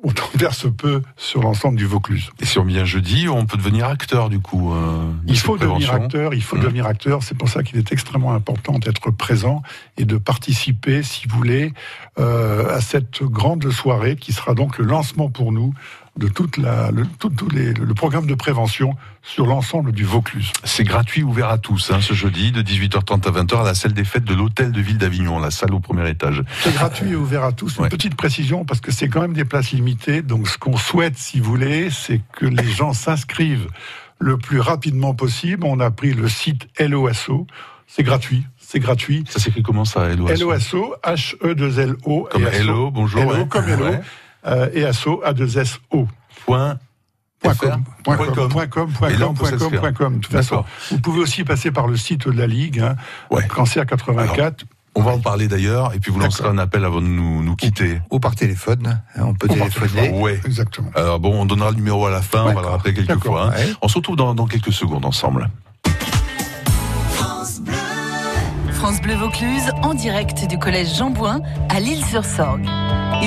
autant 0.03 0.27
faire 0.37 0.53
se 0.53 0.67
peut 0.67 1.01
sur 1.17 1.41
l'ensemble 1.41 1.77
du 1.77 1.85
Vaucluse. 1.85 2.29
Et 2.39 2.45
si 2.45 2.59
on 2.59 2.63
vient 2.63 2.85
jeudi, 2.85 3.27
on 3.27 3.45
peut 3.45 3.57
devenir 3.57 3.87
acteur 3.87 4.29
du 4.29 4.39
coup. 4.39 4.73
Euh, 4.73 5.11
il 5.25 5.37
faut 5.37 5.57
devenir 5.57 5.93
acteur, 5.93 6.33
il 6.33 6.43
faut 6.43 6.57
mmh. 6.57 6.61
devenir 6.61 6.85
acteur. 6.85 7.23
C'est 7.23 7.35
pour 7.35 7.49
ça 7.49 7.63
qu'il 7.63 7.79
est 7.79 7.91
extrêmement 7.91 8.33
important 8.33 8.77
d'être 8.77 9.09
présent 9.11 9.63
et 9.97 10.05
de 10.05 10.17
participer, 10.17 11.01
si 11.01 11.27
vous 11.27 11.37
voulez, 11.37 11.73
euh, 12.19 12.75
à 12.75 12.81
cette 12.81 13.23
grande 13.23 13.71
soirée 13.71 14.15
qui 14.15 14.31
sera 14.31 14.53
donc 14.53 14.77
le 14.77 14.85
lancement 14.85 15.29
pour 15.29 15.51
nous 15.51 15.73
de 16.17 16.29
toute 16.29 16.57
la, 16.57 16.91
le, 16.91 17.05
tout, 17.19 17.31
les, 17.53 17.73
le 17.73 17.93
programme 17.93 18.25
de 18.25 18.35
prévention 18.35 18.95
sur 19.21 19.45
l'ensemble 19.45 19.91
du 19.91 20.05
Vaucluse. 20.05 20.51
C'est 20.63 20.85
gratuit, 20.85 21.23
ouvert 21.23 21.49
à 21.49 21.57
tous, 21.57 21.91
hein, 21.91 21.99
ce 21.99 22.13
jeudi, 22.13 22.51
de 22.51 22.61
18h30 22.61 23.27
à 23.27 23.31
20h, 23.31 23.61
à 23.61 23.63
la 23.63 23.75
salle 23.75 23.93
des 23.93 24.05
fêtes 24.05 24.23
de 24.23 24.33
l'hôtel 24.33 24.71
de 24.71 24.81
ville 24.81 24.97
d'Avignon, 24.97 25.39
la 25.39 25.51
salle 25.51 25.73
au 25.73 25.79
premier 25.79 26.09
étage. 26.09 26.41
C'est 26.61 26.73
gratuit 26.73 27.11
et 27.11 27.15
ouvert 27.15 27.43
à 27.43 27.51
tous. 27.51 27.77
Une 27.79 27.89
petite 27.89 28.15
précision, 28.15 28.63
parce 28.63 28.79
que 28.79 28.91
c'est 28.91 29.09
quand 29.09 29.21
même 29.21 29.33
des 29.33 29.45
places 29.45 29.71
limitées. 29.71 30.21
Donc, 30.21 30.47
ce 30.47 30.57
qu'on 30.57 30.77
souhaite, 30.77 31.17
si 31.17 31.39
vous 31.39 31.49
voulez, 31.51 31.89
c'est 31.89 32.21
que 32.33 32.45
les 32.45 32.69
gens 32.71 32.93
s'inscrivent 32.93 33.67
le 34.19 34.37
plus 34.37 34.61
rapidement 34.61 35.13
possible. 35.13 35.65
On 35.65 35.81
a 35.81 35.91
pris 35.91 36.13
le 36.13 36.29
site 36.29 36.67
LOSO. 36.79 37.45
C'est 37.87 38.03
gratuit. 38.03 38.45
C'est 38.57 38.79
gratuit. 38.79 39.25
Ça 39.29 39.39
s'écrit 39.39 39.63
comment 39.63 39.85
ça, 39.85 40.07
LOSO 40.15 40.51
LOSO, 40.51 40.95
H-E-2-L-O. 41.03 42.29
Comme 42.31 42.47
Hello, 42.47 42.89
bonjour. 42.89 43.21
Hello, 43.21 43.45
comme 43.45 43.67
Hello 43.67 43.85
euh, 44.45 44.69
et 44.73 44.85
asso 44.85 45.21
A2SO. 45.25 46.07
Point. 46.45 46.77
Com, 47.43 47.83
point 48.03 48.17
com, 48.17 48.49
point 48.49 48.67
com, 48.67 48.91
point 48.91 49.93
com, 49.93 50.19
toute 50.19 50.31
façon, 50.31 50.65
vous 50.89 50.99
pouvez 50.99 51.19
aussi 51.19 51.43
passer 51.43 51.69
par 51.69 51.85
le 51.85 51.95
site 51.95 52.27
de 52.27 52.37
la 52.37 52.47
Ligue, 52.47 52.79
hein, 52.79 52.95
ouais. 53.29 53.45
Cancer 53.47 53.85
84. 53.85 54.65
on 54.95 55.03
va 55.03 55.11
en 55.11 55.19
parler 55.19 55.47
d'ailleurs, 55.47 55.93
et 55.93 55.99
puis 55.99 56.11
vous 56.11 56.19
lancerez 56.19 56.49
un 56.49 56.57
appel 56.57 56.83
avant 56.85 57.01
de 57.01 57.07
nous, 57.07 57.43
nous 57.43 57.55
quitter. 57.55 58.01
Ou, 58.09 58.19
par 58.19 58.35
téléphone, 58.35 58.99
hein, 59.15 59.21
on 59.21 59.35
peut 59.35 59.47
téléphoner. 59.47 60.09
Ouais. 60.09 60.39
Exactement. 60.43 60.89
Alors 60.95 61.19
bon, 61.19 61.39
on 61.39 61.45
donnera 61.45 61.69
le 61.69 61.75
numéro 61.75 62.05
à 62.07 62.11
la 62.11 62.21
fin, 62.21 62.45
on 62.45 62.53
va 62.53 62.61
le 62.61 62.67
rappeler 62.67 62.93
quelques 62.93 63.23
fois. 63.23 63.51
Hein. 63.55 63.73
On 63.81 63.87
se 63.87 63.95
retrouve 63.95 64.15
dans, 64.15 64.33
dans 64.33 64.47
quelques 64.47 64.73
secondes 64.73 65.05
ensemble. 65.05 65.49
France 67.11 67.61
Bleu. 67.61 67.73
France 68.71 69.01
Bleu 69.01 69.15
Vaucluse, 69.15 69.69
en 69.83 69.93
direct 69.93 70.47
du 70.47 70.57
collège 70.57 70.95
Jean 70.97 71.11
Bouin, 71.11 71.41
à 71.69 71.79
Lille-sur-Sorgue. 71.79 72.65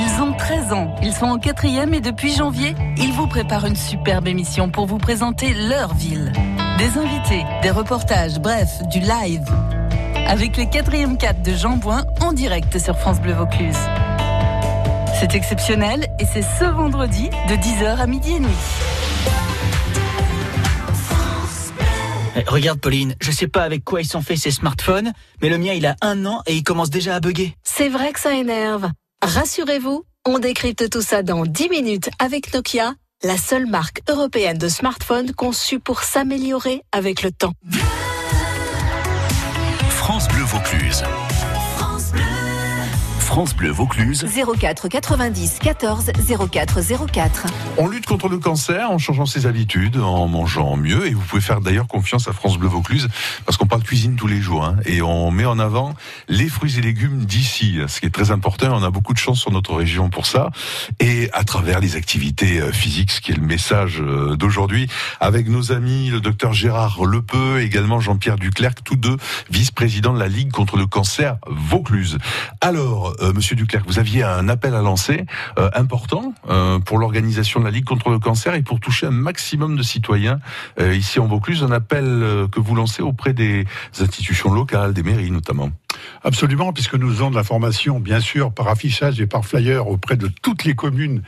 Ils 0.00 0.22
ont 0.22 0.32
13 0.32 0.72
ans, 0.72 0.94
ils 1.02 1.12
sont 1.12 1.26
en 1.26 1.38
quatrième 1.40 1.92
et 1.92 2.00
depuis 2.00 2.32
janvier, 2.32 2.76
ils 2.98 3.12
vous 3.12 3.26
préparent 3.26 3.66
une 3.66 3.74
superbe 3.74 4.28
émission 4.28 4.70
pour 4.70 4.86
vous 4.86 4.98
présenter 4.98 5.52
leur 5.54 5.92
ville. 5.92 6.32
Des 6.78 6.96
invités, 6.96 7.44
des 7.62 7.72
reportages, 7.72 8.38
bref, 8.38 8.80
du 8.92 9.00
live. 9.00 9.42
Avec 10.28 10.56
les 10.56 10.68
quatrièmes 10.70 11.18
4 11.18 11.42
de 11.42 11.52
Jean 11.52 11.78
Bouin 11.78 12.04
en 12.20 12.32
direct 12.32 12.78
sur 12.78 12.96
France 12.96 13.20
Bleu 13.20 13.32
Vaucluse. 13.32 13.76
C'est 15.18 15.34
exceptionnel 15.34 16.06
et 16.20 16.26
c'est 16.26 16.42
ce 16.42 16.64
vendredi 16.66 17.28
de 17.48 17.54
10h 17.56 17.96
à 17.96 18.06
midi 18.06 18.34
et 18.34 18.38
demi. 18.38 18.54
Eh, 22.36 22.44
regarde 22.46 22.78
Pauline, 22.78 23.16
je 23.20 23.32
sais 23.32 23.48
pas 23.48 23.64
avec 23.64 23.82
quoi 23.82 24.00
ils 24.00 24.06
sont 24.06 24.22
faits 24.22 24.38
ces 24.38 24.52
smartphones, 24.52 25.12
mais 25.42 25.48
le 25.48 25.58
mien 25.58 25.72
il 25.72 25.86
a 25.86 25.96
un 26.02 26.24
an 26.24 26.40
et 26.46 26.54
il 26.54 26.62
commence 26.62 26.90
déjà 26.90 27.16
à 27.16 27.20
bugger. 27.20 27.56
C'est 27.64 27.88
vrai 27.88 28.12
que 28.12 28.20
ça 28.20 28.32
énerve. 28.32 28.92
Rassurez-vous, 29.22 30.04
on 30.26 30.38
décrypte 30.38 30.90
tout 30.90 31.02
ça 31.02 31.24
dans 31.24 31.44
10 31.44 31.68
minutes 31.70 32.08
avec 32.20 32.54
Nokia, 32.54 32.94
la 33.24 33.36
seule 33.36 33.66
marque 33.66 34.00
européenne 34.08 34.58
de 34.58 34.68
smartphones 34.68 35.32
conçue 35.32 35.80
pour 35.80 36.02
s'améliorer 36.04 36.82
avec 36.92 37.22
le 37.22 37.32
temps. 37.32 37.52
France 39.90 40.28
Bleu 40.28 40.44
Vaucluse. 40.44 41.02
France 43.28 43.54
Bleu 43.54 43.68
Vaucluse. 43.68 44.24
04 44.58 44.88
90 44.88 45.58
14 45.58 46.12
04 46.50 46.80
04. 47.12 47.46
On 47.76 47.86
lutte 47.86 48.06
contre 48.06 48.30
le 48.30 48.38
cancer 48.38 48.90
en 48.90 48.96
changeant 48.96 49.26
ses 49.26 49.44
habitudes, 49.44 49.98
en 49.98 50.26
mangeant 50.28 50.78
mieux. 50.78 51.06
Et 51.06 51.12
vous 51.12 51.20
pouvez 51.20 51.42
faire 51.42 51.60
d'ailleurs 51.60 51.86
confiance 51.86 52.26
à 52.26 52.32
France 52.32 52.56
Bleu 52.56 52.68
Vaucluse 52.68 53.06
parce 53.44 53.58
qu'on 53.58 53.66
parle 53.66 53.82
cuisine 53.82 54.16
tous 54.16 54.28
les 54.28 54.40
jours. 54.40 54.64
Hein, 54.64 54.76
et 54.86 55.02
on 55.02 55.30
met 55.30 55.44
en 55.44 55.58
avant 55.58 55.94
les 56.28 56.48
fruits 56.48 56.78
et 56.78 56.80
légumes 56.80 57.26
d'ici, 57.26 57.78
ce 57.86 58.00
qui 58.00 58.06
est 58.06 58.10
très 58.10 58.30
important. 58.30 58.74
On 58.74 58.82
a 58.82 58.90
beaucoup 58.90 59.12
de 59.12 59.18
chance 59.18 59.40
sur 59.40 59.52
notre 59.52 59.74
région 59.74 60.08
pour 60.08 60.24
ça. 60.24 60.50
Et 60.98 61.28
à 61.34 61.44
travers 61.44 61.80
les 61.80 61.96
activités 61.96 62.58
euh, 62.60 62.72
physiques, 62.72 63.10
ce 63.10 63.20
qui 63.20 63.32
est 63.32 63.36
le 63.36 63.46
message 63.46 64.00
euh, 64.00 64.36
d'aujourd'hui, 64.36 64.88
avec 65.20 65.48
nos 65.48 65.70
amis, 65.70 66.08
le 66.08 66.20
docteur 66.20 66.54
Gérard 66.54 67.04
Lepeu, 67.04 67.60
également 67.60 68.00
Jean-Pierre 68.00 68.36
Duclerc, 68.36 68.76
tous 68.82 68.96
deux 68.96 69.18
vice-présidents 69.50 70.14
de 70.14 70.18
la 70.18 70.28
Ligue 70.28 70.50
contre 70.50 70.78
le 70.78 70.86
cancer 70.86 71.36
Vaucluse. 71.46 72.16
Alors, 72.62 73.17
Monsieur 73.34 73.56
Duclerc, 73.56 73.82
vous 73.86 73.98
aviez 73.98 74.22
un 74.22 74.48
appel 74.48 74.74
à 74.74 74.82
lancer 74.82 75.24
euh, 75.58 75.70
important 75.74 76.34
euh, 76.48 76.78
pour 76.78 76.98
l'organisation 76.98 77.60
de 77.60 77.64
la 77.64 77.70
Ligue 77.70 77.84
contre 77.84 78.10
le 78.10 78.18
cancer 78.18 78.54
et 78.54 78.62
pour 78.62 78.80
toucher 78.80 79.06
un 79.06 79.10
maximum 79.10 79.76
de 79.76 79.82
citoyens 79.82 80.40
ici 80.80 81.18
en 81.18 81.26
Vaucluse. 81.26 81.62
Un 81.62 81.72
appel 81.72 82.46
que 82.52 82.60
vous 82.60 82.74
lancez 82.74 83.02
auprès 83.02 83.32
des 83.32 83.64
institutions 83.98 84.52
locales, 84.52 84.92
des 84.92 85.02
mairies 85.02 85.30
notamment. 85.30 85.70
Absolument, 86.22 86.72
puisque 86.72 86.94
nous 86.94 87.10
faisons 87.10 87.30
de 87.30 87.36
la 87.36 87.44
formation, 87.44 88.00
bien 88.00 88.20
sûr, 88.20 88.52
par 88.52 88.68
affichage 88.68 89.20
et 89.20 89.26
par 89.26 89.44
flyer 89.44 89.88
auprès 89.88 90.16
de 90.16 90.28
toutes 90.42 90.64
les 90.64 90.74
communes 90.74 91.22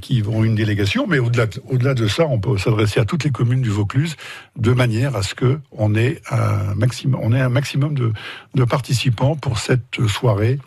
qui 0.00 0.22
ont 0.26 0.44
une 0.44 0.54
délégation, 0.54 1.06
mais 1.06 1.18
au-delà 1.18 1.94
de 1.94 2.06
ça, 2.06 2.26
on 2.26 2.38
peut 2.38 2.56
s'adresser 2.56 3.00
à 3.00 3.04
toutes 3.04 3.24
les 3.24 3.30
communes 3.30 3.62
du 3.62 3.70
Vaucluse 3.70 4.16
de 4.56 4.72
manière 4.72 5.16
à 5.16 5.22
ce 5.22 5.34
que 5.34 5.58
on 5.72 5.94
ait 5.94 6.20
un 6.30 6.74
maximum, 6.74 7.94
de 8.54 8.64
participants 8.64 9.36
pour 9.36 9.58
cette 9.58 10.06
soirée 10.06 10.58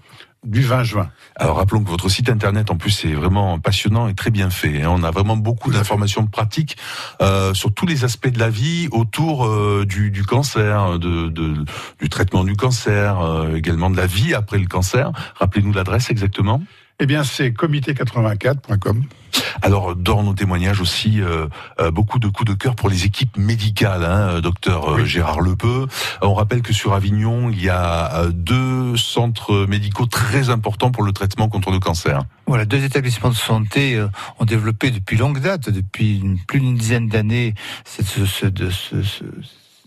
du 0.45 0.61
20 0.61 0.83
juin. 0.83 1.09
Alors 1.35 1.57
rappelons 1.57 1.83
que 1.83 1.89
votre 1.89 2.07
site 2.09 2.29
internet 2.29 2.71
en 2.71 2.77
plus 2.77 3.03
est 3.05 3.13
vraiment 3.13 3.59
passionnant 3.59 4.07
et 4.07 4.13
très 4.13 4.31
bien 4.31 4.49
fait. 4.49 4.81
hein. 4.83 4.89
On 4.91 5.03
a 5.03 5.11
vraiment 5.11 5.35
beaucoup 5.37 5.69
d'informations 5.71 6.25
pratiques 6.27 6.77
euh, 7.21 7.53
sur 7.53 7.73
tous 7.73 7.85
les 7.85 8.03
aspects 8.05 8.29
de 8.29 8.39
la 8.39 8.49
vie 8.49 8.87
autour 8.91 9.45
euh, 9.45 9.85
du, 9.87 10.11
du 10.11 10.23
cancer, 10.23 10.97
de, 10.97 11.27
de- 11.27 11.65
du 11.99 12.09
traitement 12.09 12.43
du 12.43 12.55
cancer, 12.55 13.19
euh, 13.19 13.55
également 13.55 13.89
de 13.89 13.97
la 13.97 14.05
vie 14.07 14.33
après 14.33 14.57
le 14.59 14.67
cancer. 14.67 15.11
Rappelez-nous 15.35 15.73
l'adresse 15.73 16.09
exactement. 16.09 16.61
Eh 17.01 17.05
bien, 17.05 17.23
c'est 17.23 17.49
comité84.com. 17.51 19.03
Alors, 19.61 19.95
dans 19.95 20.23
nos 20.23 20.33
témoignages 20.33 20.81
aussi, 20.81 21.21
euh, 21.21 21.47
euh, 21.79 21.91
beaucoup 21.91 22.19
de 22.19 22.27
coups 22.27 22.49
de 22.49 22.55
cœur 22.55 22.75
pour 22.75 22.89
les 22.89 23.05
équipes 23.05 23.37
médicales, 23.37 24.03
hein, 24.03 24.39
docteur 24.41 24.91
euh, 24.93 25.05
Gérard 25.05 25.41
Lepeu. 25.41 25.87
On 26.21 26.33
rappelle 26.33 26.61
que 26.61 26.73
sur 26.73 26.93
Avignon, 26.93 27.49
il 27.49 27.61
y 27.61 27.69
a 27.69 28.25
deux 28.31 28.95
centres 28.97 29.65
médicaux 29.67 30.05
très 30.05 30.49
importants 30.49 30.91
pour 30.91 31.03
le 31.03 31.11
traitement 31.11 31.49
contre 31.49 31.71
le 31.71 31.79
cancer. 31.79 32.23
Voilà, 32.47 32.65
deux 32.65 32.83
établissements 32.83 33.29
de 33.29 33.35
santé 33.35 34.03
ont 34.39 34.45
développé 34.45 34.91
depuis 34.91 35.17
longue 35.17 35.39
date, 35.39 35.69
depuis 35.69 36.23
plus 36.47 36.59
d'une 36.59 36.75
dizaine 36.75 37.07
d'années, 37.07 37.53
cette- 37.85 38.07
ce, 38.07 38.25
ce- 38.25 38.45
de- 38.45 38.69
ce- 38.69 39.03
ce- 39.03 39.23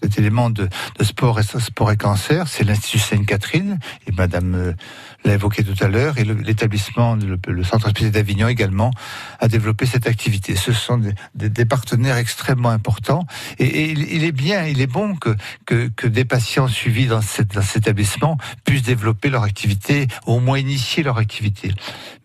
cet 0.02 0.18
élément 0.18 0.50
de, 0.50 0.68
de 0.98 1.05
sport, 1.05 1.38
et, 1.38 1.42
sport 1.44 1.92
et 1.92 1.96
cancer. 1.96 2.48
C'est 2.48 2.64
l'Institut 2.64 2.98
Sainte-Catherine, 2.98 3.78
et 4.07 4.12
Madame 4.12 4.74
l'a 5.24 5.35
évoqué 5.35 5.64
tout 5.64 5.82
à 5.82 5.88
l'heure, 5.88 6.18
et 6.18 6.24
l'établissement, 6.24 7.16
le, 7.16 7.64
Centre 7.64 7.87
hospitalier 7.87 8.11
d'Avignon 8.11 8.48
également, 8.48 8.90
a 9.38 9.48
développé 9.48 9.87
cette 9.87 10.06
activité. 10.06 10.56
Ce 10.56 10.72
sont 10.72 11.00
des, 11.35 11.64
partenaires 11.64 12.16
extrêmement 12.16 12.70
importants, 12.70 13.26
et, 13.58 13.90
il, 13.90 14.24
est 14.24 14.32
bien, 14.32 14.66
il 14.66 14.80
est 14.80 14.87
bon 14.87 15.16
que, 15.16 15.37
que, 15.64 16.06
des 16.06 16.24
patients 16.24 16.68
suivis 16.68 17.06
dans, 17.06 17.20
cet 17.20 17.56
établissement 17.76 18.37
puissent 18.64 18.82
développer 18.82 19.30
leur 19.30 19.44
activité, 19.44 20.08
au 20.26 20.40
moins 20.40 20.58
initier 20.58 21.02
leur 21.02 21.18
activité. 21.18 21.72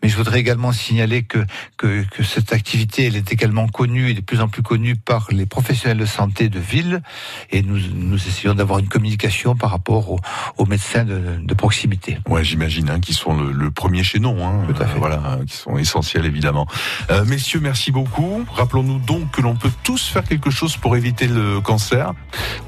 Mais 0.02 0.08
je 0.08 0.16
voudrais 0.16 0.40
également 0.40 0.72
signaler 0.72 1.22
que, 1.22 1.44
que, 1.76 2.04
cette 2.22 2.52
activité, 2.52 3.06
elle 3.06 3.16
est 3.16 3.32
également 3.32 3.68
connue 3.68 4.10
et 4.10 4.14
de 4.14 4.20
plus 4.20 4.40
en 4.40 4.48
plus 4.48 4.62
connue 4.62 4.96
par 4.96 5.28
les 5.30 5.46
professionnels 5.46 5.98
de 5.98 6.06
santé 6.06 6.48
de 6.48 6.58
ville. 6.58 7.02
Et 7.50 7.62
nous, 7.62 7.78
nous 7.94 8.16
essayons 8.16 8.54
d'avoir 8.54 8.78
une 8.78 8.88
communication 8.88 9.56
par 9.56 9.70
rapport 9.70 10.10
aux, 10.10 10.20
aux 10.56 10.66
médecins 10.66 11.04
de, 11.04 11.38
de 11.40 11.54
proximité. 11.54 12.18
Ouais, 12.28 12.44
j'imagine, 12.44 12.87
hein, 12.88 13.00
qui 13.00 13.14
sont 13.14 13.34
le, 13.34 13.52
le 13.52 13.70
premier 13.70 14.02
chaînon, 14.02 14.36
hein, 14.46 14.66
euh, 14.68 14.84
voilà, 14.96 15.38
qui 15.46 15.56
sont 15.56 15.76
essentiels 15.78 16.26
évidemment. 16.26 16.66
Euh, 17.10 17.24
messieurs, 17.24 17.60
merci 17.60 17.92
beaucoup. 17.92 18.44
Rappelons-nous 18.52 18.98
donc 18.98 19.30
que 19.30 19.42
l'on 19.42 19.56
peut 19.56 19.70
tous 19.82 20.08
faire 20.08 20.24
quelque 20.24 20.50
chose 20.50 20.76
pour 20.76 20.96
éviter 20.96 21.26
le 21.26 21.60
cancer 21.60 22.12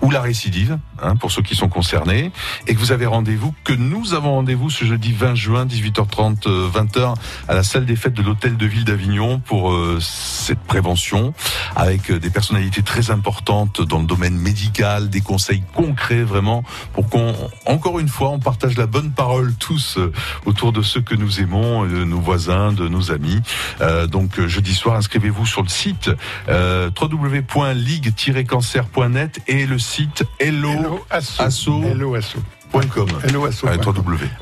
ou 0.02 0.10
la 0.10 0.20
récidive, 0.20 0.78
hein, 1.02 1.16
pour 1.16 1.30
ceux 1.30 1.42
qui 1.42 1.54
sont 1.54 1.68
concernés, 1.68 2.32
et 2.66 2.74
que 2.74 2.78
vous 2.78 2.92
avez 2.92 3.06
rendez-vous, 3.06 3.54
que 3.64 3.72
nous 3.72 4.14
avons 4.14 4.34
rendez-vous 4.34 4.70
ce 4.70 4.84
jeudi 4.84 5.12
20 5.12 5.34
juin, 5.34 5.66
18h30, 5.66 6.46
euh, 6.46 6.68
20h, 6.68 7.14
à 7.48 7.54
la 7.54 7.62
salle 7.62 7.86
des 7.86 7.96
fêtes 7.96 8.14
de 8.14 8.22
l'hôtel 8.22 8.56
de 8.56 8.66
ville 8.66 8.84
d'Avignon 8.84 9.40
pour 9.40 9.72
euh, 9.72 9.98
cette 10.00 10.60
prévention, 10.60 11.34
avec 11.76 12.10
euh, 12.10 12.18
des 12.18 12.30
personnalités 12.30 12.82
très 12.82 13.10
importantes 13.10 13.80
dans 13.82 13.98
le 13.98 14.06
domaine 14.06 14.36
médical, 14.36 15.10
des 15.10 15.20
conseils 15.20 15.62
concrets 15.74 16.22
vraiment, 16.22 16.64
pour 16.92 17.08
qu'on, 17.08 17.34
encore 17.66 17.98
une 17.98 18.08
fois, 18.08 18.30
on 18.30 18.38
partage 18.38 18.76
la 18.76 18.86
bonne 18.86 19.12
parole 19.12 19.54
tous 19.54 19.98
euh, 19.98 20.09
autour 20.46 20.72
de 20.72 20.82
ceux 20.82 21.00
que 21.00 21.14
nous 21.14 21.40
aimons, 21.40 21.84
euh, 21.84 21.88
de 21.88 22.04
nos 22.04 22.20
voisins, 22.20 22.72
de 22.72 22.88
nos 22.88 23.10
amis. 23.12 23.40
Euh, 23.80 24.06
donc 24.06 24.38
euh, 24.38 24.48
jeudi 24.48 24.74
soir, 24.74 24.96
inscrivez-vous 24.96 25.46
sur 25.46 25.62
le 25.62 25.68
site 25.68 26.10
euh, 26.48 26.90
www.ligue-cancer.net 27.00 29.40
et 29.46 29.66
le 29.66 29.78
site 29.78 30.24
hello 30.38 31.04
asso. 31.10 31.40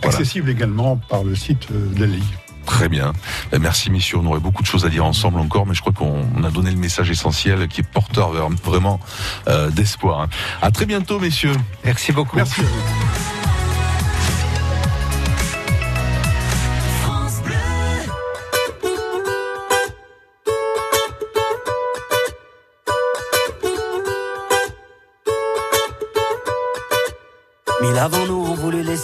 Accessible 0.02 0.50
également 0.50 0.96
par 0.96 1.24
le 1.24 1.34
site 1.34 1.68
euh, 1.72 1.92
de 1.94 2.00
la 2.00 2.06
Ligue. 2.06 2.22
Très 2.66 2.90
bien. 2.90 3.14
Ben, 3.50 3.62
merci 3.62 3.90
messieurs, 3.90 4.18
on 4.18 4.26
aurait 4.26 4.40
beaucoup 4.40 4.60
de 4.62 4.66
choses 4.66 4.84
à 4.84 4.90
dire 4.90 5.06
ensemble 5.06 5.40
encore, 5.40 5.66
mais 5.66 5.72
je 5.72 5.80
crois 5.80 5.94
qu'on 5.94 6.26
on 6.36 6.44
a 6.44 6.50
donné 6.50 6.70
le 6.70 6.76
message 6.76 7.10
essentiel 7.10 7.66
qui 7.68 7.80
est 7.80 7.90
porteur 7.90 8.32
vraiment 8.62 9.00
euh, 9.48 9.70
d'espoir. 9.70 10.20
hein. 10.20 10.28
À 10.60 10.70
très 10.70 10.84
bientôt 10.84 11.18
messieurs. 11.18 11.56
Merci 11.86 12.12
beaucoup. 12.12 12.36
Merci. 12.36 12.60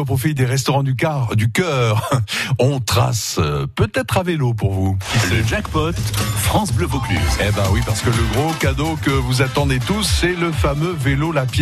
au 0.00 0.04
profit 0.04 0.34
des 0.34 0.44
restaurants 0.44 0.82
du 0.82 0.96
car, 0.96 1.36
du 1.36 1.50
cœur. 1.50 2.10
On 2.58 2.80
trace 2.80 3.36
euh, 3.38 3.66
peut-être 3.66 4.18
à 4.18 4.22
vélo 4.22 4.54
pour 4.54 4.72
vous. 4.72 4.98
Le 5.30 5.44
jackpot 5.44 5.92
France 6.36 6.72
Bleu 6.72 6.86
Vaucluse. 6.86 7.20
Eh 7.40 7.52
ben 7.52 7.64
oui, 7.72 7.80
parce 7.86 8.00
que 8.00 8.10
le 8.10 8.34
gros 8.34 8.52
cadeau 8.54 8.96
que 9.02 9.10
vous 9.10 9.42
attendez 9.42 9.78
tous, 9.78 10.02
c'est 10.02 10.34
le 10.34 10.52
fameux 10.52 10.92
vélo 10.98 11.32
La 11.32 11.44
Pierre. 11.44 11.58